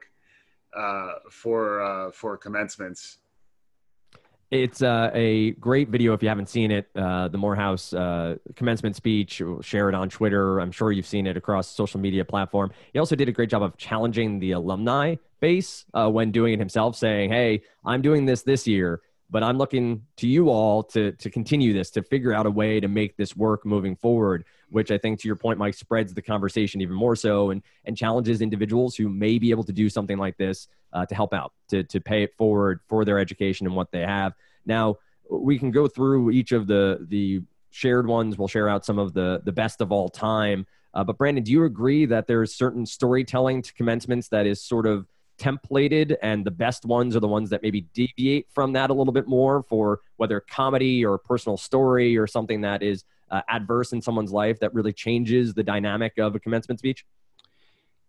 uh, 0.76 1.14
for 1.30 1.80
uh, 1.82 2.10
for 2.10 2.36
commencements. 2.36 3.18
It's 4.50 4.82
uh, 4.82 5.10
a 5.14 5.52
great 5.52 5.88
video 5.88 6.12
if 6.12 6.22
you 6.22 6.28
haven't 6.28 6.48
seen 6.48 6.70
it. 6.70 6.88
Uh, 6.94 7.28
the 7.28 7.38
Morehouse 7.38 7.92
uh, 7.92 8.36
commencement 8.54 8.94
speech. 8.94 9.42
Share 9.62 9.88
it 9.88 9.94
on 9.94 10.08
Twitter. 10.08 10.60
I'm 10.60 10.70
sure 10.70 10.92
you've 10.92 11.06
seen 11.06 11.26
it 11.26 11.36
across 11.36 11.68
social 11.68 11.98
media 11.98 12.24
platform. 12.24 12.70
He 12.92 12.98
also 12.98 13.16
did 13.16 13.28
a 13.28 13.32
great 13.32 13.50
job 13.50 13.62
of 13.62 13.76
challenging 13.76 14.38
the 14.38 14.52
alumni 14.52 15.16
base 15.40 15.84
uh, 15.94 16.08
when 16.08 16.30
doing 16.30 16.54
it 16.54 16.58
himself, 16.58 16.96
saying, 16.96 17.30
"Hey, 17.30 17.62
I'm 17.84 18.02
doing 18.02 18.26
this 18.26 18.42
this 18.42 18.66
year 18.66 19.00
but 19.30 19.42
I'm 19.42 19.58
looking 19.58 20.02
to 20.18 20.28
you 20.28 20.48
all 20.50 20.84
to 20.84 21.10
to 21.10 21.28
continue 21.28 21.72
this, 21.72 21.90
to 21.90 22.02
figure 22.02 22.32
out 22.32 22.46
a 22.46 22.50
way 22.50 22.78
to 22.78 22.86
make 22.86 23.16
this 23.16 23.34
work 23.36 23.66
moving 23.66 23.96
forward. 23.96 24.44
Which 24.70 24.90
I 24.90 24.98
think, 24.98 25.20
to 25.20 25.28
your 25.28 25.36
point, 25.36 25.58
Mike, 25.58 25.74
spreads 25.74 26.14
the 26.14 26.22
conversation 26.22 26.80
even 26.80 26.94
more 26.94 27.16
so, 27.16 27.50
and 27.50 27.62
and 27.84 27.96
challenges 27.96 28.40
individuals 28.40 28.94
who 28.94 29.08
may 29.08 29.38
be 29.38 29.50
able 29.50 29.64
to 29.64 29.72
do 29.72 29.88
something 29.88 30.18
like 30.18 30.36
this 30.36 30.68
uh, 30.94 31.04
to 31.06 31.14
help 31.14 31.34
out, 31.34 31.52
to 31.68 31.84
to 31.84 32.00
pay 32.00 32.22
it 32.22 32.34
forward 32.36 32.80
for 32.88 33.04
their 33.04 33.18
education 33.18 33.66
and 33.66 33.76
what 33.76 33.90
they 33.90 34.00
have. 34.00 34.32
Now 34.64 34.96
we 35.30 35.58
can 35.58 35.70
go 35.70 35.88
through 35.88 36.30
each 36.30 36.52
of 36.52 36.66
the 36.66 37.04
the 37.08 37.42
shared 37.70 38.06
ones. 38.06 38.38
We'll 38.38 38.48
share 38.48 38.68
out 38.68 38.84
some 38.84 38.98
of 38.98 39.12
the 39.12 39.42
the 39.44 39.52
best 39.52 39.80
of 39.80 39.92
all 39.92 40.08
time. 40.08 40.66
Uh, 40.94 41.02
but 41.02 41.18
Brandon, 41.18 41.42
do 41.42 41.50
you 41.50 41.64
agree 41.64 42.06
that 42.06 42.28
there's 42.28 42.54
certain 42.54 42.86
storytelling 42.86 43.62
to 43.62 43.74
commencements 43.74 44.28
that 44.28 44.46
is 44.46 44.62
sort 44.62 44.86
of 44.86 45.06
templated 45.38 46.16
and 46.22 46.44
the 46.44 46.50
best 46.50 46.84
ones 46.84 47.16
are 47.16 47.20
the 47.20 47.26
ones 47.26 47.50
that 47.50 47.60
maybe 47.60 47.80
deviate 47.92 48.46
from 48.52 48.72
that 48.72 48.90
a 48.90 48.94
little 48.94 49.12
bit 49.12 49.26
more 49.26 49.64
for 49.64 50.00
whether 50.16 50.38
comedy 50.38 51.04
or 51.04 51.18
personal 51.18 51.56
story 51.56 52.16
or 52.16 52.28
something 52.28 52.60
that 52.60 52.84
is 52.84 53.02
uh, 53.32 53.40
adverse 53.48 53.92
in 53.92 54.00
someone's 54.00 54.30
life 54.30 54.60
that 54.60 54.72
really 54.72 54.92
changes 54.92 55.52
the 55.52 55.62
dynamic 55.64 56.16
of 56.18 56.36
a 56.36 56.38
commencement 56.38 56.78
speech? 56.78 57.04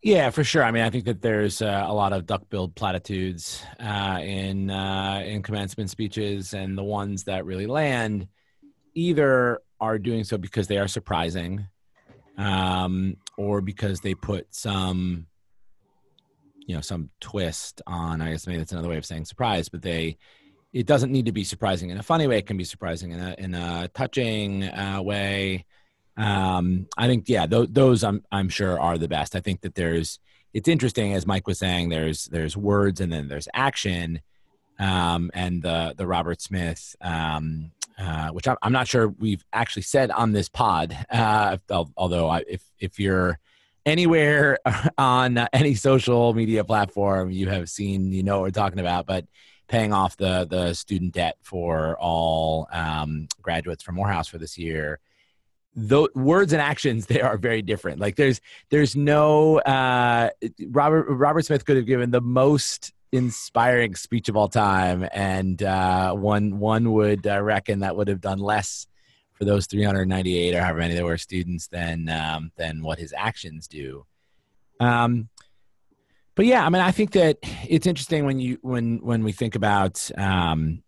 Yeah, 0.05 0.29
for 0.29 0.43
sure. 0.43 0.63
I 0.63 0.69
mean, 0.69 0.83
I 0.83 0.91
think 0.91 1.05
that 1.05 1.23
there's 1.23 1.63
uh, 1.63 1.83
a 1.87 1.91
lot 1.91 2.13
of 2.13 2.27
duck-billed 2.27 2.75
platitudes 2.75 3.63
uh, 3.79 4.19
in 4.21 4.69
uh, 4.69 5.23
in 5.25 5.41
commencement 5.41 5.89
speeches, 5.89 6.53
and 6.53 6.77
the 6.77 6.83
ones 6.83 7.23
that 7.23 7.43
really 7.43 7.65
land 7.65 8.27
either 8.93 9.61
are 9.79 9.97
doing 9.97 10.23
so 10.23 10.37
because 10.37 10.67
they 10.67 10.77
are 10.77 10.87
surprising, 10.87 11.65
um, 12.37 13.17
or 13.35 13.61
because 13.61 14.01
they 14.01 14.13
put 14.13 14.45
some, 14.53 15.25
you 16.67 16.75
know, 16.75 16.81
some 16.81 17.09
twist 17.19 17.81
on. 17.87 18.21
I 18.21 18.29
guess 18.29 18.45
maybe 18.45 18.59
that's 18.59 18.73
another 18.73 18.89
way 18.89 18.97
of 18.97 19.07
saying 19.07 19.25
surprise, 19.25 19.69
but 19.69 19.81
they. 19.81 20.19
It 20.71 20.85
doesn't 20.85 21.11
need 21.11 21.25
to 21.25 21.31
be 21.31 21.45
surprising 21.45 21.89
in 21.89 21.97
a 21.97 22.03
funny 22.03 22.27
way. 22.27 22.37
It 22.37 22.45
can 22.45 22.57
be 22.57 22.63
surprising 22.63 23.09
in 23.09 23.19
a 23.19 23.35
in 23.39 23.55
a 23.55 23.87
touching 23.87 24.65
uh, 24.65 25.01
way 25.01 25.65
um, 26.17 26.87
I 26.97 27.07
think 27.07 27.27
yeah, 27.27 27.45
th- 27.45 27.69
those 27.71 28.03
I'm 28.03 28.23
I'm 28.31 28.49
sure 28.49 28.79
are 28.79 28.97
the 28.97 29.07
best. 29.07 29.35
I 29.35 29.41
think 29.41 29.61
that 29.61 29.75
there's 29.75 30.19
it's 30.53 30.69
interesting 30.69 31.13
as 31.13 31.27
Mike 31.27 31.47
was 31.47 31.59
saying. 31.59 31.89
There's 31.89 32.25
there's 32.25 32.55
words 32.55 33.01
and 33.01 33.11
then 33.11 33.27
there's 33.27 33.49
action, 33.53 34.21
um, 34.79 35.29
and 35.33 35.61
the 35.61 35.93
the 35.97 36.07
Robert 36.07 36.41
Smith, 36.41 36.95
um, 37.01 37.71
uh, 37.99 38.29
which 38.29 38.47
I'm, 38.47 38.55
I'm 38.61 38.71
not 38.71 38.87
sure 38.87 39.09
we've 39.09 39.43
actually 39.51 39.81
said 39.81 40.09
on 40.11 40.31
this 40.31 40.47
pod. 40.47 40.95
Uh, 41.09 41.57
although 41.97 42.29
I, 42.29 42.43
if 42.47 42.63
if 42.79 42.97
you're 42.97 43.37
anywhere 43.85 44.59
on 44.97 45.37
any 45.51 45.75
social 45.75 46.33
media 46.33 46.63
platform, 46.63 47.29
you 47.29 47.49
have 47.49 47.69
seen 47.69 48.13
you 48.13 48.23
know 48.23 48.35
what 48.35 48.43
we're 48.43 48.51
talking 48.51 48.79
about, 48.79 49.05
but 49.05 49.25
paying 49.67 49.91
off 49.91 50.15
the 50.15 50.47
the 50.49 50.73
student 50.73 51.13
debt 51.13 51.35
for 51.41 51.97
all 51.99 52.69
um, 52.71 53.27
graduates 53.41 53.83
from 53.83 53.95
Morehouse 53.95 54.29
for 54.29 54.37
this 54.37 54.57
year 54.57 55.01
the 55.75 56.07
words 56.15 56.53
and 56.53 56.61
actions 56.61 57.05
they 57.05 57.21
are 57.21 57.37
very 57.37 57.61
different. 57.61 57.99
Like 57.99 58.15
there's 58.15 58.39
there's 58.69 58.95
no 58.95 59.59
uh 59.59 60.29
robert 60.69 61.07
robert 61.09 61.45
smith 61.45 61.65
could 61.65 61.77
have 61.77 61.85
given 61.85 62.11
the 62.11 62.21
most 62.21 62.93
inspiring 63.11 63.95
speech 63.95 64.29
of 64.29 64.35
all 64.35 64.47
time 64.47 65.07
and 65.13 65.63
uh 65.63 66.13
one 66.13 66.59
one 66.59 66.91
would 66.91 67.25
uh, 67.27 67.41
reckon 67.41 67.79
that 67.79 67.95
would 67.95 68.07
have 68.07 68.19
done 68.19 68.39
less 68.39 68.87
for 69.33 69.45
those 69.45 69.67
398 69.67 70.55
or 70.55 70.61
however 70.61 70.79
many 70.79 70.93
there 70.93 71.05
were 71.05 71.17
students 71.17 71.67
than 71.67 72.09
um 72.09 72.51
than 72.55 72.81
what 72.81 72.97
his 72.97 73.13
actions 73.15 73.67
do. 73.67 74.05
Um 74.79 75.29
but 76.35 76.45
yeah 76.45 76.65
i 76.65 76.69
mean 76.69 76.81
i 76.81 76.91
think 76.91 77.11
that 77.11 77.37
it's 77.67 77.87
interesting 77.87 78.25
when 78.25 78.39
you 78.39 78.57
when 78.61 78.97
when 78.97 79.23
we 79.23 79.31
think 79.31 79.55
about 79.55 80.09
um 80.17 80.83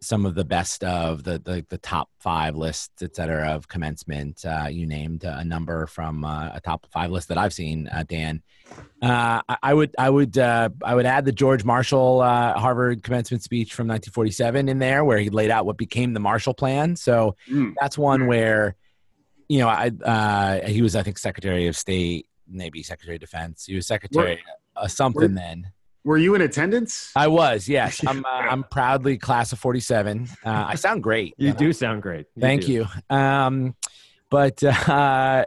some 0.00 0.26
of 0.26 0.34
the 0.34 0.44
best 0.44 0.84
of 0.84 1.24
the 1.24 1.38
the, 1.38 1.64
the 1.68 1.78
top 1.78 2.08
five 2.18 2.56
lists, 2.56 3.02
et 3.02 3.14
cetera, 3.16 3.48
of 3.48 3.68
commencement. 3.68 4.44
Uh, 4.44 4.66
you 4.70 4.86
named 4.86 5.24
a 5.24 5.44
number 5.44 5.86
from 5.86 6.24
uh, 6.24 6.50
a 6.54 6.60
top 6.60 6.86
five 6.92 7.10
list 7.10 7.28
that 7.28 7.38
I've 7.38 7.52
seen, 7.52 7.88
uh, 7.88 8.04
Dan. 8.08 8.42
Uh, 9.02 9.42
I, 9.48 9.56
I, 9.62 9.74
would 9.74 9.94
I 9.98 10.10
would 10.10 10.38
uh, 10.38 10.70
I 10.84 10.94
would 10.94 11.06
add 11.06 11.24
the 11.24 11.32
George 11.32 11.64
Marshall 11.64 12.20
uh, 12.20 12.58
Harvard 12.58 13.02
commencement 13.02 13.42
speech 13.42 13.74
from 13.74 13.88
1947 13.88 14.68
in 14.68 14.78
there, 14.78 15.04
where 15.04 15.18
he 15.18 15.30
laid 15.30 15.50
out 15.50 15.66
what 15.66 15.76
became 15.76 16.14
the 16.14 16.20
Marshall 16.20 16.54
Plan. 16.54 16.96
So 16.96 17.36
mm. 17.50 17.74
that's 17.80 17.98
one 17.98 18.26
where, 18.26 18.76
you 19.48 19.58
know, 19.58 19.68
I 19.68 20.62
he 20.66 20.82
was 20.82 20.94
I 20.96 21.02
think 21.02 21.18
Secretary 21.18 21.66
of 21.66 21.76
State, 21.76 22.26
maybe 22.46 22.82
Secretary 22.82 23.16
of 23.16 23.20
Defense. 23.20 23.64
He 23.66 23.74
was 23.74 23.86
Secretary 23.86 24.40
of 24.76 24.90
something 24.92 25.34
then. 25.34 25.72
Were 26.08 26.16
you 26.16 26.34
in 26.34 26.40
attendance? 26.40 27.12
I 27.14 27.28
was. 27.28 27.68
Yes, 27.68 28.00
I'm. 28.06 28.24
Uh, 28.24 28.28
I'm 28.28 28.64
proudly 28.64 29.18
class 29.18 29.52
of 29.52 29.58
'47. 29.58 30.26
Uh, 30.42 30.64
I 30.68 30.74
sound 30.74 31.02
great. 31.02 31.34
You, 31.36 31.52
do 31.52 31.70
sound 31.74 32.00
great. 32.00 32.24
You 32.34 32.40
Thank 32.40 32.64
do. 32.64 32.72
you. 32.72 32.86
Um, 33.14 33.76
but 34.30 34.64
uh, 34.64 34.70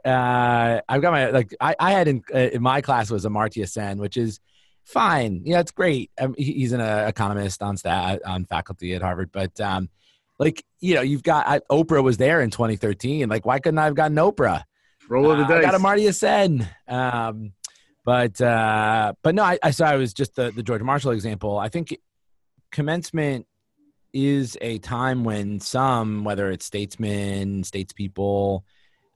uh, 0.05 0.81
I've 0.87 1.01
got 1.01 1.13
my 1.13 1.31
like 1.31 1.55
I, 1.59 1.75
I 1.79 1.91
had 1.93 2.07
in, 2.07 2.21
uh, 2.31 2.37
in, 2.37 2.61
my 2.61 2.81
class 2.81 3.09
was 3.09 3.25
Amartya 3.25 3.67
Sen, 3.67 3.97
which 3.97 4.17
is 4.17 4.39
fine. 4.83 5.41
Yeah, 5.45 5.61
it's 5.61 5.71
great. 5.71 6.11
Um, 6.19 6.35
he, 6.37 6.53
he's 6.53 6.73
an 6.73 6.81
uh, 6.81 7.05
economist 7.07 7.63
on 7.63 7.75
staff 7.75 8.19
on 8.23 8.45
faculty 8.45 8.93
at 8.93 9.01
Harvard, 9.01 9.31
but 9.31 9.59
um, 9.59 9.89
like 10.37 10.63
you 10.79 10.93
know, 10.93 11.01
you've 11.01 11.23
got 11.23 11.47
I, 11.47 11.61
Oprah 11.71 12.03
was 12.03 12.17
there 12.17 12.39
in 12.39 12.51
2013. 12.51 13.27
Like, 13.27 13.47
why 13.47 13.57
couldn't 13.57 13.79
I 13.79 13.85
have 13.85 13.95
gotten 13.95 14.17
Oprah? 14.17 14.61
Roll 15.09 15.31
of 15.31 15.39
the 15.39 15.45
dice. 15.45 15.65
I 15.65 15.71
got 15.71 15.81
Amartya 15.81 16.13
Sen. 16.13 16.69
Um, 16.87 17.53
but 18.03 18.39
uh, 18.41 19.13
but 19.21 19.35
no, 19.35 19.43
I, 19.43 19.59
I 19.61 19.71
saw 19.71 19.93
it 19.93 19.97
was 19.97 20.13
just 20.13 20.35
the 20.35 20.51
the 20.51 20.63
George 20.63 20.81
Marshall 20.81 21.11
example. 21.11 21.57
I 21.57 21.69
think 21.69 21.97
commencement 22.71 23.45
is 24.13 24.57
a 24.61 24.79
time 24.79 25.23
when 25.23 25.59
some, 25.59 26.23
whether 26.23 26.51
it's 26.51 26.65
statesmen, 26.65 27.63
statespeople, 27.63 28.61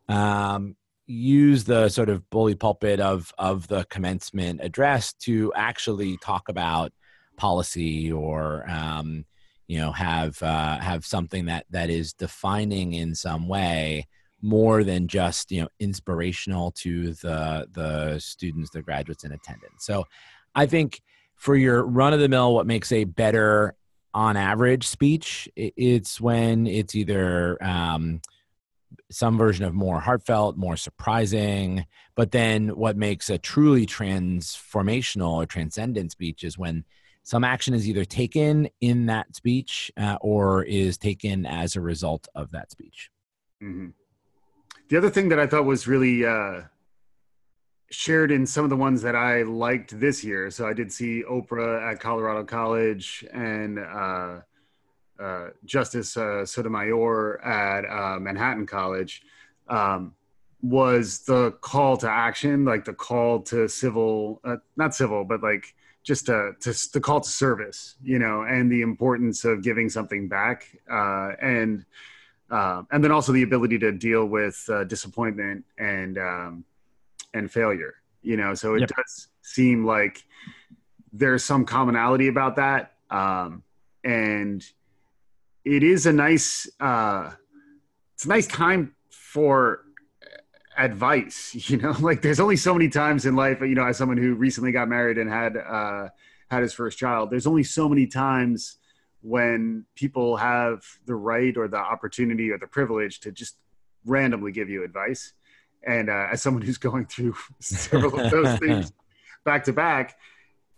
um, 0.07 0.75
use 1.07 1.63
the 1.65 1.89
sort 1.89 2.09
of 2.09 2.29
bully 2.29 2.55
pulpit 2.55 2.99
of 2.99 3.33
of 3.37 3.67
the 3.67 3.85
commencement 3.85 4.61
address 4.63 5.13
to 5.13 5.51
actually 5.55 6.17
talk 6.17 6.49
about 6.49 6.91
policy 7.37 8.11
or 8.11 8.69
um, 8.69 9.25
you 9.67 9.77
know 9.77 9.91
have 9.91 10.41
uh, 10.41 10.77
have 10.79 11.05
something 11.05 11.45
that 11.45 11.65
that 11.69 11.89
is 11.89 12.13
defining 12.13 12.93
in 12.93 13.15
some 13.15 13.47
way 13.47 14.07
more 14.41 14.83
than 14.83 15.07
just 15.07 15.51
you 15.51 15.61
know 15.61 15.67
inspirational 15.79 16.71
to 16.71 17.13
the 17.13 17.67
the 17.71 18.19
students 18.19 18.69
the 18.69 18.81
graduates 18.81 19.23
in 19.23 19.31
attendance 19.31 19.85
so 19.85 20.05
i 20.53 20.65
think 20.65 21.01
for 21.35 21.55
your 21.55 21.83
run 21.83 22.13
of 22.13 22.19
the 22.19 22.29
mill 22.29 22.53
what 22.53 22.67
makes 22.67 22.91
a 22.91 23.03
better 23.03 23.75
on 24.13 24.37
average 24.37 24.87
speech 24.87 25.49
it's 25.55 26.21
when 26.21 26.67
it's 26.67 26.95
either 26.95 27.61
um, 27.61 28.21
some 29.11 29.37
version 29.37 29.65
of 29.65 29.73
more 29.73 29.99
heartfelt 29.99 30.55
more 30.55 30.77
surprising 30.77 31.85
but 32.15 32.31
then 32.31 32.69
what 32.69 32.95
makes 32.95 33.29
a 33.29 33.37
truly 33.37 33.85
transformational 33.85 35.33
or 35.33 35.45
transcendent 35.45 36.11
speech 36.11 36.43
is 36.43 36.57
when 36.57 36.85
some 37.23 37.43
action 37.43 37.73
is 37.73 37.89
either 37.89 38.05
taken 38.05 38.69
in 38.79 39.07
that 39.07 39.35
speech 39.35 39.91
uh, 39.97 40.17
or 40.21 40.63
is 40.63 40.97
taken 40.97 41.45
as 41.45 41.75
a 41.75 41.81
result 41.81 42.27
of 42.35 42.51
that 42.51 42.71
speech 42.71 43.09
mm-hmm. 43.61 43.89
The 44.87 44.97
other 44.97 45.09
thing 45.09 45.29
that 45.29 45.39
I 45.39 45.47
thought 45.47 45.65
was 45.65 45.87
really 45.87 46.25
uh, 46.25 46.61
shared 47.89 48.31
in 48.31 48.45
some 48.45 48.63
of 48.63 48.69
the 48.69 48.75
ones 48.75 49.01
that 49.01 49.15
I 49.15 49.41
liked 49.41 49.99
this 49.99 50.23
year. 50.23 50.51
So 50.51 50.67
I 50.67 50.73
did 50.73 50.91
see 50.91 51.23
Oprah 51.23 51.91
at 51.91 51.99
Colorado 51.99 52.43
College 52.43 53.25
and 53.33 53.79
uh, 53.79 54.41
uh, 55.19 55.49
Justice 55.65 56.15
uh, 56.17 56.45
Sotomayor 56.45 57.41
at 57.43 57.85
uh, 57.85 58.19
Manhattan 58.19 58.67
College. 58.67 59.23
Um, 59.67 60.13
was 60.61 61.19
the 61.25 61.51
call 61.61 61.95
to 61.97 62.09
action, 62.09 62.65
like 62.65 62.85
the 62.85 62.93
call 62.93 63.39
to 63.39 63.67
civil, 63.67 64.41
uh, 64.43 64.57
not 64.77 64.95
civil, 64.95 65.23
but 65.23 65.43
like 65.43 65.75
just 66.03 66.25
to, 66.27 66.53
to 66.59 66.73
the 66.93 66.99
call 66.99 67.21
to 67.21 67.29
service, 67.29 67.95
you 68.03 68.19
know, 68.19 68.43
and 68.43 68.71
the 68.71 68.81
importance 68.81 69.45
of 69.45 69.63
giving 69.63 69.89
something 69.89 70.27
back. 70.27 70.67
Uh, 70.91 71.31
and 71.41 71.85
uh, 72.51 72.83
and 72.91 73.03
then 73.03 73.11
also 73.11 73.31
the 73.31 73.43
ability 73.43 73.79
to 73.79 73.91
deal 73.91 74.25
with 74.25 74.63
uh, 74.69 74.83
disappointment 74.83 75.65
and 75.77 76.17
um, 76.17 76.63
and 77.33 77.51
failure. 77.51 77.95
You 78.21 78.37
know, 78.37 78.53
so 78.53 78.75
it 78.75 78.81
yep. 78.81 78.89
does 78.95 79.27
seem 79.41 79.85
like 79.85 80.23
there's 81.13 81.43
some 81.43 81.65
commonality 81.65 82.27
about 82.27 82.55
that, 82.57 82.93
um, 83.09 83.63
and 84.03 84.65
it 85.63 85.83
is 85.83 86.05
a 86.05 86.13
nice 86.13 86.69
uh, 86.79 87.31
it's 88.13 88.25
a 88.25 88.29
nice 88.29 88.47
time 88.47 88.95
for 89.09 89.81
advice. 90.77 91.55
You 91.69 91.77
know, 91.77 91.95
like 91.99 92.21
there's 92.21 92.39
only 92.39 92.57
so 92.57 92.73
many 92.73 92.89
times 92.89 93.25
in 93.25 93.35
life. 93.35 93.59
You 93.61 93.75
know, 93.75 93.85
as 93.85 93.97
someone 93.97 94.17
who 94.17 94.35
recently 94.35 94.71
got 94.71 94.87
married 94.87 95.17
and 95.17 95.29
had 95.29 95.57
uh, 95.57 96.09
had 96.49 96.61
his 96.61 96.73
first 96.73 96.97
child, 96.97 97.31
there's 97.31 97.47
only 97.47 97.63
so 97.63 97.89
many 97.89 98.05
times 98.05 98.77
when 99.25 99.83
people 99.95 100.37
have 100.37 100.85
the 101.07 101.15
right 101.15 101.57
or 101.57 101.67
the 101.67 101.77
opportunity 101.77 102.51
or 102.51 102.59
the 102.59 102.67
privilege 102.67 103.19
to 103.19 103.31
just 103.31 103.57
randomly 104.05 104.51
give 104.51 104.69
you 104.69 104.83
advice. 104.83 105.33
And 105.87 106.11
uh, 106.11 106.27
as 106.31 106.43
someone 106.43 106.61
who's 106.61 106.77
going 106.77 107.07
through 107.07 107.33
several 107.59 108.19
of 108.19 108.29
those 108.29 108.59
things 108.59 108.93
back 109.43 109.63
to 109.63 109.73
back, 109.73 110.15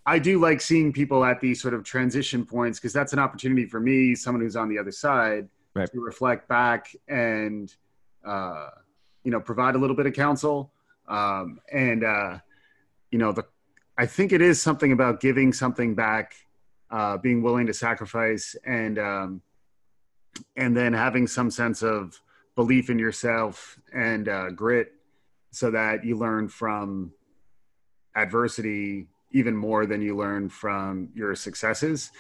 I 0.06 0.18
do 0.18 0.39
like 0.39 0.62
seeing 0.62 0.94
people 0.94 1.25
at 1.25 1.42
these 1.42 1.62
sort 1.62 1.74
of 1.74 1.84
transition 1.84 2.46
points 2.46 2.80
because 2.80 2.94
that's 2.94 3.12
an 3.12 3.20
opportunity 3.20 3.66
for 3.66 3.82
me, 3.82 4.16
someone 4.16 4.42
who's 4.42 4.56
on 4.56 4.70
the 4.70 4.80
other 4.80 4.94
side, 4.94 5.50
right. 5.74 5.92
to 5.92 6.00
reflect 6.00 6.48
back 6.48 6.96
and 7.10 7.75
uh, 8.25 8.70
you 9.25 9.32
know 9.32 9.42
provide 9.42 9.75
a 9.75 9.77
little 9.77 9.96
bit 9.96 10.06
of 10.06 10.13
counsel. 10.13 10.72
Um, 11.10 11.60
and 11.74 12.06
uh, 12.06 12.38
you 13.12 13.20
know, 13.20 13.34
the 13.34 13.44
I 13.98 14.06
think 14.06 14.32
it 14.32 14.42
is 14.42 14.62
something 14.62 14.94
about 14.94 15.20
giving 15.20 15.51
something 15.51 15.96
back 15.96 16.36
uh, 16.89 17.17
being 17.17 17.41
willing 17.41 17.67
to 17.67 17.74
sacrifice 17.74 18.56
and 18.65 18.98
um, 19.00 19.41
and 20.56 20.75
then 20.75 20.94
having 20.94 21.27
some 21.27 21.50
sense 21.50 21.82
of 21.82 22.20
belief 22.56 22.89
in 22.89 22.98
yourself 22.98 23.79
and 23.94 24.29
uh, 24.29 24.50
grit 24.50 24.94
so 25.51 25.72
that 25.72 26.03
you 26.03 26.15
learn 26.15 26.48
from 26.48 27.12
adversity 28.15 29.08
even 29.32 29.56
more 29.56 29.86
than 29.86 30.01
you 30.01 30.15
learn 30.15 30.50
from 30.50 31.10
your 31.13 31.36
successes. 31.36 32.12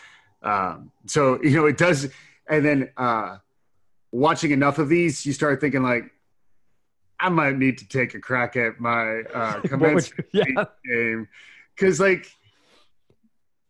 Um, 0.43 0.91
so, 1.05 1.41
you 1.41 1.51
know, 1.51 1.65
it 1.65 1.77
does. 1.77 2.09
And 2.47 2.63
then 2.63 2.89
uh, 2.97 3.37
watching 4.11 4.51
enough 4.51 4.77
of 4.77 4.89
these, 4.89 5.25
you 5.25 5.33
start 5.33 5.59
thinking 5.59 5.83
like, 5.83 6.03
I 7.19 7.29
might 7.29 7.57
need 7.57 7.79
to 7.79 7.87
take 7.87 8.13
a 8.13 8.19
crack 8.19 8.55
at 8.55 8.79
my 8.79 9.21
uh, 9.33 9.61
commencement 9.65 10.27
yeah. 10.33 10.65
game 10.85 11.27
because, 11.75 11.99
like, 11.99 12.31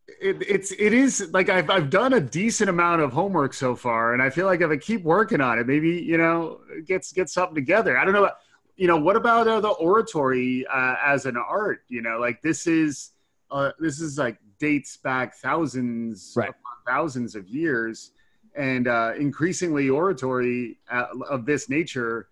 it, 0.08 0.42
it's 0.42 0.72
it 0.72 0.94
is 0.94 1.30
like 1.34 1.50
I've 1.50 1.70
I've 1.70 1.90
done 1.90 2.14
a 2.14 2.22
decent 2.22 2.70
amount 2.70 3.02
of 3.02 3.12
homework 3.12 3.54
so 3.54 3.76
far, 3.76 4.14
and 4.14 4.22
I 4.22 4.30
feel 4.30 4.46
like 4.46 4.62
if 4.62 4.72
I 4.72 4.78
keep 4.78 5.04
working 5.04 5.42
on 5.42 5.60
it, 5.60 5.68
maybe 5.68 5.90
you 5.90 6.18
know 6.18 6.62
gets 6.86 7.12
get 7.12 7.30
something 7.30 7.56
together. 7.56 7.98
I 7.98 8.06
don't 8.06 8.14
know, 8.14 8.30
you 8.78 8.88
know, 8.88 8.98
what 8.98 9.16
about 9.16 9.48
uh, 9.48 9.60
the 9.60 9.70
oratory 9.70 10.66
uh, 10.68 10.96
as 11.04 11.26
an 11.26 11.36
art? 11.38 11.82
You 11.90 12.02
know, 12.02 12.20
like 12.20 12.42
this 12.42 12.68
is 12.68 13.12
uh, 13.52 13.72
this 13.80 14.00
is 14.00 14.18
like 14.18 14.38
dates 14.60 14.98
back 14.98 15.36
thousands, 15.36 16.34
right. 16.36 16.52
thousands 16.88 17.36
of 17.36 17.48
years, 17.48 18.12
and 18.56 18.88
uh, 18.88 19.12
increasingly 19.18 19.90
oratory 19.90 20.78
uh, 20.90 21.08
of 21.30 21.46
this 21.46 21.70
nature 21.70 22.30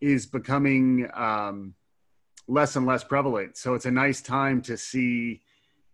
is 0.00 0.26
becoming 0.26 1.08
um, 1.14 1.74
less 2.48 2.74
and 2.74 2.84
less 2.84 3.04
prevalent. 3.04 3.56
So 3.56 3.74
it's 3.74 3.86
a 3.86 3.90
nice 3.90 4.20
time 4.20 4.60
to 4.62 4.76
see 4.76 5.40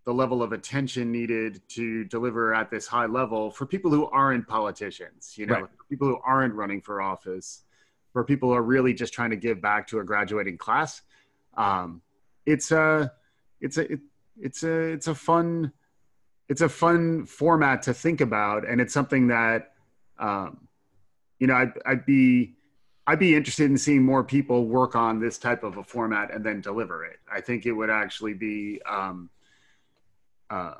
the 0.09 0.13
level 0.15 0.41
of 0.41 0.53
attention 0.53 1.11
needed 1.11 1.61
to 1.69 2.03
deliver 2.05 2.51
at 2.51 2.71
this 2.71 2.87
high 2.87 3.05
level 3.05 3.51
for 3.51 3.67
people 3.67 3.91
who 3.91 4.07
aren't 4.07 4.47
politicians, 4.47 5.35
you 5.37 5.45
know, 5.45 5.53
right. 5.53 5.69
people 5.87 6.07
who 6.07 6.17
aren't 6.25 6.55
running 6.55 6.81
for 6.81 6.99
office, 6.99 7.61
for 8.11 8.23
people 8.23 8.49
who 8.49 8.55
are 8.55 8.63
really 8.63 8.91
just 8.91 9.13
trying 9.13 9.29
to 9.29 9.35
give 9.35 9.61
back 9.61 9.85
to 9.85 9.99
a 9.99 10.03
graduating 10.03 10.57
class. 10.57 11.03
Um, 11.55 12.01
it's 12.47 12.71
a, 12.71 13.11
it's 13.61 13.77
a, 13.77 13.91
it, 13.91 13.99
it's 14.41 14.63
a, 14.63 14.93
it's 14.93 15.05
a 15.05 15.13
fun, 15.13 15.71
it's 16.47 16.61
a 16.61 16.69
fun 16.69 17.27
format 17.27 17.83
to 17.83 17.93
think 17.93 18.19
about, 18.19 18.67
and 18.67 18.81
it's 18.81 18.95
something 18.95 19.27
that, 19.27 19.73
um, 20.17 20.67
you 21.37 21.45
know, 21.45 21.53
I'd, 21.53 21.73
I'd 21.85 22.05
be, 22.07 22.55
I'd 23.05 23.19
be 23.19 23.35
interested 23.35 23.69
in 23.69 23.77
seeing 23.77 24.01
more 24.01 24.23
people 24.23 24.65
work 24.65 24.95
on 24.95 25.19
this 25.19 25.37
type 25.37 25.63
of 25.63 25.77
a 25.77 25.83
format 25.83 26.33
and 26.33 26.43
then 26.43 26.61
deliver 26.61 27.05
it. 27.05 27.19
I 27.31 27.41
think 27.41 27.67
it 27.67 27.73
would 27.73 27.91
actually 27.91 28.33
be. 28.33 28.81
Um, 28.89 29.29
uh, 30.49 30.75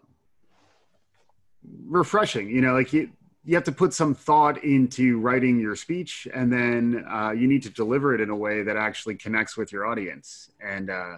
refreshing. 1.88 2.50
You 2.50 2.62
know, 2.62 2.74
like 2.74 2.94
you 2.94 3.12
you 3.46 3.56
have 3.56 3.64
to 3.64 3.72
put 3.72 3.94
some 3.94 4.14
thought 4.14 4.64
into 4.64 5.20
writing 5.20 5.60
your 5.60 5.76
speech, 5.76 6.28
and 6.34 6.52
then 6.52 7.06
uh, 7.10 7.32
you 7.32 7.48
need 7.48 7.64
to 7.64 7.70
deliver 7.70 8.14
it 8.14 8.22
in 8.22 8.30
a 8.30 8.36
way 8.36 8.64
that 8.64 8.78
actually 8.78 9.16
connects 9.16 9.58
with 9.58 9.72
your 9.72 9.86
audience. 9.86 10.52
And 10.64 10.90
uh, 10.90 11.18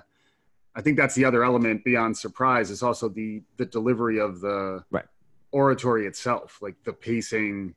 I 0.75 0.81
think 0.81 0.98
that's 0.98 1.15
the 1.15 1.25
other 1.25 1.43
element 1.43 1.84
beyond 1.84 2.17
surprise 2.17 2.70
is 2.70 2.84
also 2.84 3.10
the 3.10 3.41
the 3.58 3.65
delivery 3.65 4.20
of 4.20 4.39
the 4.41 4.84
right. 4.91 5.05
oratory 5.51 6.05
itself, 6.08 6.60
like 6.62 6.75
the 6.84 6.93
pacing, 6.93 7.75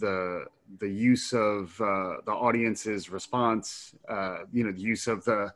the 0.00 0.46
the 0.80 0.88
use 0.88 1.32
of 1.32 1.80
uh, 1.80 2.16
the 2.26 2.32
audience's 2.32 3.10
response, 3.10 3.94
uh, 4.08 4.38
you 4.52 4.64
know, 4.64 4.72
the 4.72 4.80
use 4.80 5.06
of 5.06 5.24
the 5.24 5.52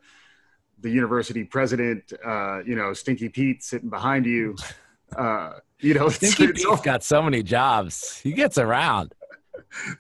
the 0.83 0.91
university 0.91 1.45
president, 1.45 2.13
uh, 2.25 2.63
you 2.65 2.75
know, 2.75 2.93
Stinky 2.93 3.29
Pete 3.29 3.63
sitting 3.63 3.91
behind 3.91 4.27
you. 4.27 4.57
Uh, 5.15 5.59
you 5.81 5.93
know, 5.93 6.09
Stinky 6.09 6.45
it's, 6.45 6.65
Pete's 6.65 6.81
got 6.81 7.05
so 7.05 7.21
many 7.21 7.43
jobs. 7.43 8.19
He 8.21 8.33
gets 8.33 8.57
around. 8.57 9.15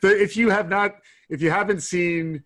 if 0.02 0.38
you 0.38 0.48
have 0.48 0.70
not, 0.70 0.96
if 1.28 1.42
you 1.42 1.50
haven't 1.50 1.82
seen 1.82 2.42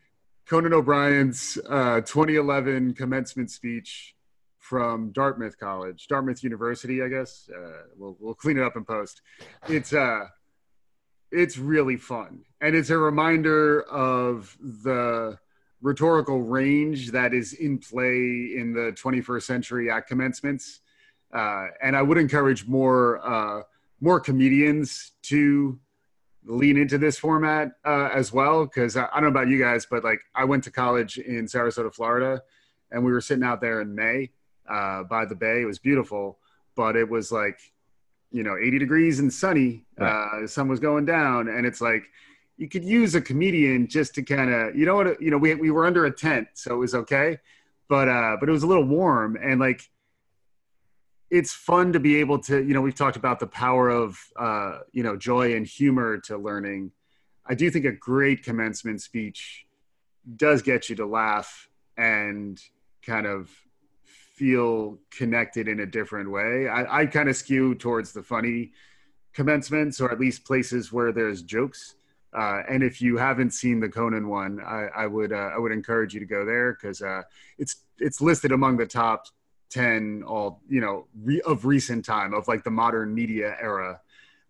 Conan 0.48 0.72
O'Brien's 0.72 1.58
uh, 1.68 2.00
2011 2.00 2.94
commencement 2.94 3.52
speech 3.52 4.16
from 4.58 5.12
Dartmouth 5.12 5.58
College, 5.58 6.08
Dartmouth 6.08 6.42
University, 6.42 7.02
I 7.02 7.08
guess. 7.08 7.48
Uh, 7.56 7.82
we'll 7.96 8.16
we'll 8.18 8.34
clean 8.34 8.58
it 8.58 8.64
up 8.64 8.76
in 8.76 8.84
post. 8.84 9.22
It's 9.68 9.92
uh, 9.92 10.26
it's 11.30 11.56
really 11.56 11.96
fun, 11.96 12.44
and 12.60 12.74
it's 12.74 12.90
a 12.90 12.98
reminder 12.98 13.82
of 13.82 14.56
the 14.60 15.38
rhetorical 15.82 16.42
range 16.42 17.10
that 17.10 17.34
is 17.34 17.52
in 17.52 17.78
play 17.78 18.54
in 18.56 18.72
the 18.72 18.92
21st 18.92 19.42
century 19.42 19.90
at 19.90 20.06
commencements. 20.06 20.80
Uh, 21.32 21.66
and 21.82 21.96
I 21.96 22.02
would 22.02 22.18
encourage 22.18 22.66
more 22.66 23.20
uh, 23.26 23.62
more 24.00 24.20
comedians 24.20 25.12
to 25.22 25.78
lean 26.44 26.76
into 26.76 26.98
this 26.98 27.18
format 27.18 27.72
uh, 27.84 28.10
as 28.12 28.32
well. 28.32 28.64
Because 28.64 28.96
I, 28.96 29.04
I, 29.06 29.14
don't 29.14 29.24
know 29.24 29.28
about 29.28 29.48
you 29.48 29.58
guys, 29.58 29.86
but 29.86 30.04
like 30.04 30.20
I 30.34 30.44
went 30.44 30.64
to 30.64 30.70
college 30.70 31.18
in 31.18 31.46
Sarasota, 31.46 31.92
Florida, 31.92 32.42
and 32.90 33.04
we 33.04 33.12
were 33.12 33.20
sitting 33.20 33.44
out 33.44 33.60
there 33.60 33.80
in 33.80 33.94
May 33.94 34.30
uh, 34.68 35.02
by 35.04 35.24
the 35.24 35.34
bay. 35.34 35.62
It 35.62 35.66
was 35.66 35.78
beautiful, 35.78 36.38
but 36.74 36.96
it 36.96 37.08
was 37.08 37.32
like 37.32 37.58
you 38.30 38.42
know 38.42 38.56
80 38.56 38.78
degrees 38.78 39.18
and 39.18 39.32
sunny. 39.32 39.84
Right. 39.98 40.08
Uh, 40.08 40.40
the 40.42 40.48
sun 40.48 40.68
was 40.68 40.80
going 40.80 41.04
down, 41.04 41.48
and 41.48 41.66
it's 41.66 41.80
like 41.80 42.04
you 42.56 42.68
could 42.68 42.84
use 42.84 43.14
a 43.14 43.20
comedian 43.20 43.86
just 43.86 44.14
to 44.14 44.22
kind 44.22 44.52
of 44.52 44.74
you 44.74 44.86
know 44.86 44.96
what 44.96 45.20
you 45.20 45.30
know 45.30 45.38
we 45.38 45.54
we 45.54 45.70
were 45.70 45.86
under 45.86 46.06
a 46.06 46.10
tent 46.10 46.48
so 46.54 46.74
it 46.74 46.78
was 46.78 46.94
okay. 46.94 47.38
But 47.88 48.08
uh 48.08 48.36
but 48.40 48.48
it 48.48 48.52
was 48.52 48.62
a 48.62 48.66
little 48.66 48.84
warm 48.84 49.36
and 49.40 49.60
like 49.60 49.82
it's 51.30 51.52
fun 51.52 51.92
to 51.92 52.00
be 52.00 52.16
able 52.16 52.38
to 52.40 52.62
you 52.62 52.72
know 52.74 52.80
we've 52.80 52.94
talked 52.94 53.16
about 53.16 53.40
the 53.40 53.46
power 53.46 53.88
of 53.88 54.18
uh 54.36 54.78
you 54.92 55.02
know 55.02 55.16
joy 55.16 55.54
and 55.54 55.66
humor 55.66 56.18
to 56.18 56.36
learning. 56.36 56.92
I 57.44 57.54
do 57.54 57.70
think 57.70 57.84
a 57.84 57.92
great 57.92 58.42
commencement 58.42 59.02
speech 59.02 59.66
does 60.36 60.62
get 60.62 60.88
you 60.88 60.96
to 60.96 61.06
laugh 61.06 61.68
and 61.96 62.60
kind 63.04 63.26
of 63.26 63.50
feel 64.04 64.98
connected 65.10 65.68
in 65.68 65.80
a 65.80 65.86
different 65.86 66.30
way. 66.30 66.68
I, 66.68 67.02
I 67.02 67.06
kind 67.06 67.28
of 67.28 67.36
skew 67.36 67.74
towards 67.74 68.12
the 68.12 68.22
funny 68.22 68.72
commencements 69.32 70.00
or 70.00 70.10
at 70.10 70.18
least 70.18 70.44
places 70.44 70.92
where 70.92 71.12
there's 71.12 71.42
jokes 71.42 71.94
uh, 72.36 72.62
and 72.68 72.82
if 72.82 73.00
you 73.00 73.16
haven't 73.16 73.52
seen 73.52 73.80
the 73.80 73.88
Conan 73.88 74.28
one, 74.28 74.60
I, 74.60 74.88
I 74.94 75.06
would 75.06 75.32
uh, 75.32 75.50
I 75.54 75.58
would 75.58 75.72
encourage 75.72 76.12
you 76.12 76.20
to 76.20 76.26
go 76.26 76.44
there 76.44 76.74
because 76.74 77.00
uh, 77.00 77.22
it's 77.56 77.76
it's 77.98 78.20
listed 78.20 78.52
among 78.52 78.76
the 78.76 78.86
top 78.86 79.24
ten 79.70 80.22
all 80.26 80.60
you 80.68 80.82
know 80.82 81.06
re- 81.22 81.40
of 81.46 81.64
recent 81.64 82.04
time 82.04 82.34
of 82.34 82.46
like 82.46 82.62
the 82.62 82.70
modern 82.70 83.14
media 83.14 83.56
era. 83.60 84.00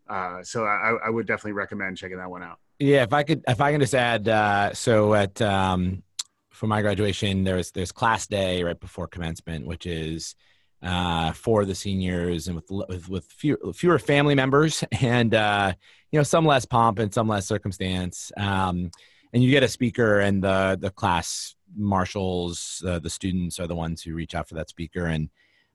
Uh, 0.09 0.42
so 0.42 0.64
I, 0.64 0.96
I, 1.05 1.11
would 1.11 1.27
definitely 1.27 1.53
recommend 1.53 1.96
checking 1.96 2.18
that 2.18 2.31
one 2.31 2.40
out. 2.44 2.59
Yeah, 2.79 3.03
if 3.03 3.12
I 3.12 3.22
could 3.22 3.44
if 3.46 3.61
I 3.61 3.72
can 3.72 3.81
just 3.81 3.94
add, 3.94 4.29
uh, 4.29 4.72
so 4.72 5.14
at 5.14 5.40
um, 5.40 6.03
for 6.51 6.66
my 6.66 6.83
graduation, 6.83 7.44
there's 7.44 7.70
there's 7.70 7.92
class 7.92 8.27
day 8.27 8.64
right 8.64 8.79
before 8.79 9.07
commencement, 9.07 9.64
which 9.64 9.87
is 9.87 10.35
uh, 10.82 11.32
for 11.32 11.64
the 11.64 11.74
seniors 11.74 12.48
and 12.48 12.56
with 12.56 12.70
with, 12.70 13.08
with 13.08 13.24
fewer, 13.26 13.58
fewer 13.74 13.98
family 13.98 14.34
members 14.34 14.84
and 15.00 15.34
uh, 15.34 15.72
you 16.10 16.18
know 16.18 16.24
some 16.24 16.44
less 16.44 16.64
pomp 16.64 16.98
and 16.98 17.12
some 17.12 17.28
less 17.28 17.46
circumstance. 17.46 18.32
Um, 18.36 18.90
and 19.32 19.42
you 19.42 19.50
get 19.50 19.62
a 19.62 19.68
speaker, 19.68 20.20
and 20.20 20.42
the 20.42 20.78
the 20.80 20.90
class 20.90 21.54
marshals, 21.76 22.82
uh, 22.86 22.98
the 22.98 23.10
students 23.10 23.58
are 23.60 23.66
the 23.66 23.74
ones 23.74 24.02
who 24.02 24.14
reach 24.14 24.34
out 24.34 24.48
for 24.48 24.54
that 24.54 24.68
speaker. 24.68 25.06
And 25.06 25.28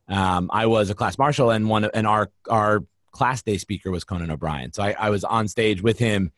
um, 0.08 0.50
I 0.52 0.66
was 0.66 0.90
a 0.90 0.96
class 0.96 1.18
marshal, 1.18 1.52
and 1.52 1.70
one 1.70 1.86
and 1.86 2.08
our 2.08 2.32
our 2.50 2.84
class 3.12 3.42
day 3.42 3.58
speaker 3.58 3.92
was 3.92 4.04
Conan 4.04 4.32
O'Brien. 4.32 4.74
So 4.74 4.84
I, 4.84 4.96
I 4.98 5.10
was 5.10 5.24
on 5.24 5.48
stage 5.48 5.82
with 5.82 6.00
him, 6.00 6.32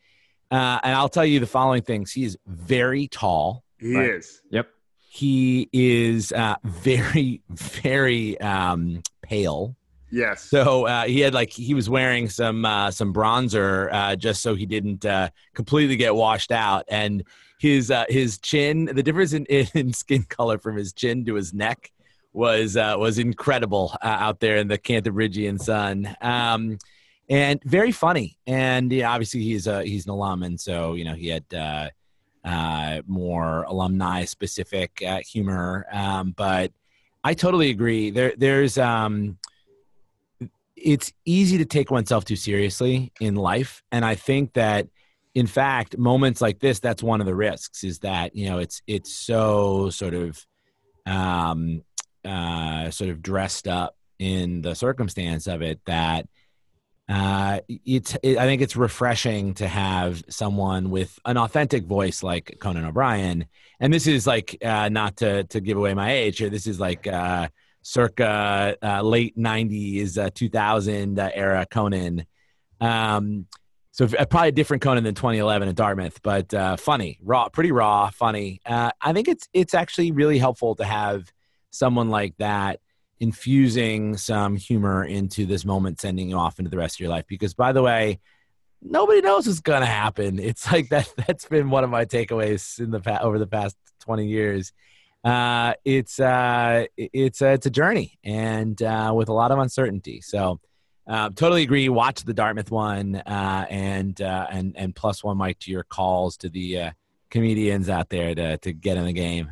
uh, 0.50 0.80
and 0.82 0.94
I'll 0.94 1.08
tell 1.08 1.24
you 1.24 1.40
the 1.40 1.46
following 1.46 1.82
things: 1.82 2.12
he 2.12 2.24
is 2.24 2.36
very 2.46 3.08
tall. 3.08 3.64
He 3.78 3.96
right? 3.96 4.10
is. 4.10 4.42
Yep. 4.50 4.68
He 5.14 5.68
is 5.72 6.32
uh, 6.32 6.56
very, 6.64 7.40
very 7.48 8.40
um, 8.40 9.00
pale. 9.22 9.76
Yes. 10.10 10.42
So 10.42 10.88
uh, 10.88 11.04
he 11.04 11.20
had 11.20 11.34
like 11.34 11.50
he 11.50 11.72
was 11.72 11.88
wearing 11.88 12.28
some 12.28 12.64
uh, 12.64 12.90
some 12.90 13.14
bronzer 13.14 13.92
uh, 13.92 14.16
just 14.16 14.42
so 14.42 14.56
he 14.56 14.66
didn't 14.66 15.06
uh, 15.06 15.28
completely 15.54 15.94
get 15.94 16.16
washed 16.16 16.50
out, 16.50 16.84
and 16.88 17.22
his 17.58 17.92
uh, 17.92 18.06
his 18.08 18.38
chin, 18.38 18.86
the 18.86 19.04
difference 19.04 19.34
in, 19.34 19.46
in 19.74 19.92
skin 19.92 20.24
color 20.24 20.58
from 20.58 20.76
his 20.76 20.92
chin 20.92 21.24
to 21.26 21.34
his 21.34 21.54
neck 21.54 21.92
was 22.32 22.76
uh, 22.76 22.96
was 22.98 23.20
incredible 23.20 23.96
uh, 24.02 24.06
out 24.06 24.40
there 24.40 24.56
in 24.56 24.66
the 24.66 24.78
Cantabrigian 24.78 25.60
sun. 25.60 26.16
Um, 26.22 26.78
and 27.28 27.62
very 27.62 27.92
funny, 27.92 28.36
and 28.48 28.92
yeah, 28.92 29.12
obviously 29.12 29.42
he's 29.42 29.68
a 29.68 29.84
he's 29.84 30.06
an 30.06 30.10
alum, 30.10 30.42
and 30.42 30.60
so 30.60 30.94
you 30.94 31.04
know 31.04 31.14
he 31.14 31.28
had 31.28 31.44
uh, 32.44 33.00
more 33.06 33.62
alumni 33.62 34.24
specific 34.24 35.02
uh, 35.06 35.20
humor. 35.20 35.86
Um, 35.92 36.32
but 36.36 36.72
I 37.22 37.34
totally 37.34 37.70
agree. 37.70 38.10
There, 38.10 38.34
there's, 38.36 38.76
um, 38.76 39.38
it's 40.76 41.12
easy 41.24 41.56
to 41.58 41.64
take 41.64 41.90
oneself 41.90 42.24
too 42.24 42.36
seriously 42.36 43.12
in 43.20 43.34
life, 43.34 43.82
and 43.90 44.04
I 44.04 44.14
think 44.14 44.52
that, 44.52 44.88
in 45.34 45.46
fact, 45.46 45.96
moments 45.96 46.40
like 46.42 46.60
this, 46.60 46.80
that's 46.80 47.02
one 47.02 47.20
of 47.20 47.26
the 47.26 47.34
risks. 47.34 47.82
Is 47.82 48.00
that 48.00 48.36
you 48.36 48.50
know 48.50 48.58
it's 48.58 48.82
it's 48.86 49.14
so 49.14 49.88
sort 49.88 50.12
of, 50.14 50.44
um, 51.06 51.82
uh, 52.24 52.90
sort 52.90 53.10
of 53.10 53.22
dressed 53.22 53.66
up 53.66 53.96
in 54.18 54.62
the 54.62 54.74
circumstance 54.74 55.46
of 55.46 55.62
it 55.62 55.80
that 55.86 56.28
uh, 57.08 57.60
it's 57.68 58.16
it, 58.22 58.38
I 58.38 58.46
think 58.46 58.62
it's 58.62 58.76
refreshing 58.76 59.54
to 59.54 59.68
have 59.68 60.24
someone 60.30 60.90
with 60.90 61.18
an 61.26 61.36
authentic 61.36 61.84
voice 61.84 62.22
like 62.22 62.56
Conan 62.60 62.84
O'Brien. 62.84 63.46
And 63.78 63.92
this 63.92 64.06
is 64.06 64.26
like 64.26 64.56
uh, 64.64 64.88
not 64.88 65.18
to 65.18 65.44
to 65.44 65.60
give 65.60 65.76
away 65.76 65.92
my 65.94 66.12
age. 66.12 66.38
This 66.38 66.66
is 66.66 66.80
like 66.80 67.06
uh, 67.06 67.48
circa 67.82 68.76
uh, 68.82 69.02
late 69.02 69.36
'90s, 69.36 70.16
uh, 70.16 70.30
2000 70.34 71.18
uh, 71.18 71.30
era 71.34 71.66
Conan. 71.70 72.24
Um, 72.80 73.46
so 73.90 74.08
probably 74.08 74.48
a 74.48 74.52
different 74.52 74.82
Conan 74.82 75.04
than 75.04 75.14
2011 75.14 75.68
at 75.68 75.76
Dartmouth, 75.76 76.20
but 76.20 76.80
funny, 76.80 77.18
raw, 77.22 77.48
pretty 77.48 77.70
raw, 77.70 78.10
funny. 78.10 78.60
I 78.66 79.12
think 79.12 79.28
it's 79.28 79.48
it's 79.52 79.72
actually 79.72 80.10
really 80.10 80.38
helpful 80.38 80.74
to 80.76 80.84
have 80.84 81.30
someone 81.70 82.08
like 82.08 82.34
that 82.38 82.80
infusing 83.20 84.16
some 84.16 84.56
humor 84.56 85.04
into 85.04 85.46
this 85.46 85.64
moment, 85.64 86.00
sending 86.00 86.30
you 86.30 86.36
off 86.36 86.58
into 86.58 86.70
the 86.70 86.78
rest 86.78 86.96
of 86.96 87.00
your 87.00 87.10
life. 87.10 87.24
Because, 87.28 87.54
by 87.54 87.72
the 87.72 87.82
way, 87.82 88.20
nobody 88.82 89.20
knows 89.20 89.46
what's 89.46 89.60
going 89.60 89.80
to 89.80 89.86
happen. 89.86 90.38
It's 90.38 90.70
like 90.72 90.88
that. 90.90 91.12
That's 91.26 91.46
been 91.46 91.70
one 91.70 91.84
of 91.84 91.90
my 91.90 92.04
takeaways 92.04 92.78
in 92.78 92.90
the 92.90 93.00
past, 93.00 93.22
over 93.22 93.38
the 93.38 93.46
past 93.46 93.76
twenty 94.00 94.26
years. 94.26 94.72
Uh, 95.24 95.74
it's 95.84 96.20
uh, 96.20 96.86
it's 96.96 97.40
uh, 97.40 97.46
it's 97.46 97.66
a 97.66 97.70
journey 97.70 98.18
and 98.22 98.80
uh, 98.82 99.12
with 99.14 99.28
a 99.28 99.32
lot 99.32 99.50
of 99.50 99.58
uncertainty. 99.58 100.20
So. 100.20 100.60
Uh, 101.06 101.28
totally 101.28 101.62
agree. 101.62 101.86
Watch 101.90 102.24
the 102.24 102.32
Dartmouth 102.32 102.70
one, 102.70 103.16
uh, 103.16 103.66
and 103.68 104.18
uh, 104.22 104.46
and 104.50 104.74
and 104.74 104.96
plus 104.96 105.22
one, 105.22 105.36
Mike, 105.36 105.58
to 105.58 105.70
your 105.70 105.82
calls 105.82 106.38
to 106.38 106.48
the 106.48 106.80
uh, 106.80 106.90
comedians 107.28 107.90
out 107.90 108.08
there 108.08 108.34
to 108.34 108.56
to 108.56 108.72
get 108.72 108.96
in 108.96 109.04
the 109.04 109.12
game 109.12 109.50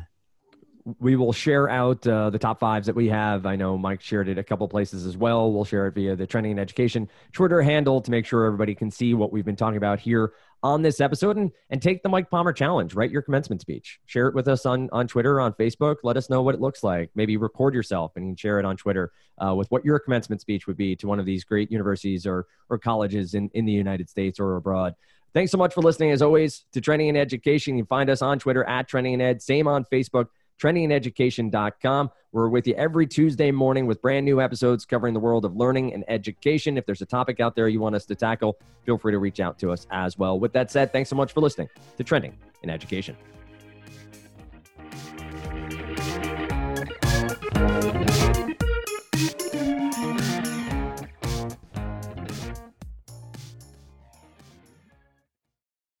we 0.99 1.15
will 1.15 1.31
share 1.31 1.69
out 1.69 2.05
uh, 2.05 2.29
the 2.29 2.39
top 2.39 2.59
fives 2.59 2.87
that 2.87 2.95
we 2.95 3.07
have. 3.07 3.45
I 3.45 3.55
know 3.55 3.77
Mike 3.77 4.01
shared 4.01 4.27
it 4.27 4.37
a 4.37 4.43
couple 4.43 4.67
places 4.67 5.05
as 5.05 5.15
well. 5.15 5.51
We'll 5.51 5.63
share 5.63 5.87
it 5.87 5.95
via 5.95 6.15
the 6.15 6.27
Trending 6.27 6.53
in 6.53 6.59
Education 6.59 7.09
Twitter 7.31 7.61
handle 7.61 8.01
to 8.01 8.11
make 8.11 8.25
sure 8.25 8.45
everybody 8.45 8.75
can 8.75 8.91
see 8.91 9.13
what 9.13 9.31
we've 9.31 9.45
been 9.45 9.55
talking 9.55 9.77
about 9.77 9.99
here 9.99 10.33
on 10.61 10.81
this 10.81 11.01
episode 11.01 11.37
and, 11.37 11.51
and 11.69 11.81
take 11.81 12.03
the 12.03 12.09
Mike 12.09 12.29
Palmer 12.29 12.53
challenge. 12.53 12.95
Write 12.95 13.11
your 13.11 13.21
commencement 13.21 13.61
speech. 13.61 13.99
Share 14.05 14.27
it 14.27 14.35
with 14.35 14.47
us 14.47 14.65
on, 14.65 14.89
on 14.91 15.07
Twitter, 15.07 15.39
on 15.39 15.53
Facebook. 15.53 15.97
Let 16.03 16.17
us 16.17 16.29
know 16.29 16.41
what 16.41 16.55
it 16.55 16.61
looks 16.61 16.83
like. 16.83 17.09
Maybe 17.15 17.37
record 17.37 17.73
yourself 17.73 18.13
and 18.15 18.39
share 18.39 18.59
it 18.59 18.65
on 18.65 18.77
Twitter 18.77 19.11
uh, 19.45 19.53
with 19.55 19.69
what 19.71 19.85
your 19.85 19.99
commencement 19.99 20.41
speech 20.41 20.67
would 20.67 20.77
be 20.77 20.95
to 20.97 21.07
one 21.07 21.19
of 21.19 21.25
these 21.25 21.43
great 21.43 21.71
universities 21.71 22.25
or, 22.25 22.47
or 22.69 22.77
colleges 22.77 23.33
in, 23.33 23.49
in 23.53 23.65
the 23.65 23.73
United 23.73 24.09
States 24.09 24.39
or 24.39 24.55
abroad. 24.55 24.95
Thanks 25.33 25.51
so 25.51 25.57
much 25.57 25.73
for 25.73 25.81
listening, 25.81 26.11
as 26.11 26.21
always, 26.21 26.65
to 26.73 26.81
Trending 26.81 27.07
in 27.07 27.17
Education. 27.17 27.75
You 27.75 27.83
can 27.83 27.87
find 27.87 28.09
us 28.09 28.21
on 28.21 28.37
Twitter 28.37 28.63
at 28.65 28.87
Trending 28.87 29.13
in 29.13 29.21
Ed, 29.21 29.41
same 29.41 29.67
on 29.67 29.83
Facebook 29.85 30.27
trendingineducation.com. 30.61 32.11
We're 32.31 32.49
with 32.49 32.67
you 32.67 32.73
every 32.75 33.05
Tuesday 33.05 33.51
morning 33.51 33.85
with 33.85 34.01
brand 34.01 34.25
new 34.25 34.41
episodes 34.41 34.85
covering 34.85 35.13
the 35.13 35.19
world 35.19 35.45
of 35.45 35.55
learning 35.55 35.93
and 35.93 36.03
education. 36.07 36.77
If 36.77 36.85
there's 36.85 37.01
a 37.01 37.05
topic 37.05 37.39
out 37.39 37.55
there 37.55 37.67
you 37.67 37.79
want 37.79 37.95
us 37.95 38.05
to 38.05 38.15
tackle, 38.15 38.57
feel 38.85 38.97
free 38.97 39.11
to 39.11 39.19
reach 39.19 39.39
out 39.39 39.59
to 39.59 39.71
us 39.71 39.85
as 39.91 40.17
well. 40.17 40.39
With 40.39 40.53
that 40.53 40.71
said, 40.71 40.91
thanks 40.91 41.09
so 41.09 41.15
much 41.15 41.31
for 41.31 41.41
listening 41.41 41.69
to 41.97 42.03
Trending 42.03 42.37
in 42.63 42.69
Education. 42.69 43.15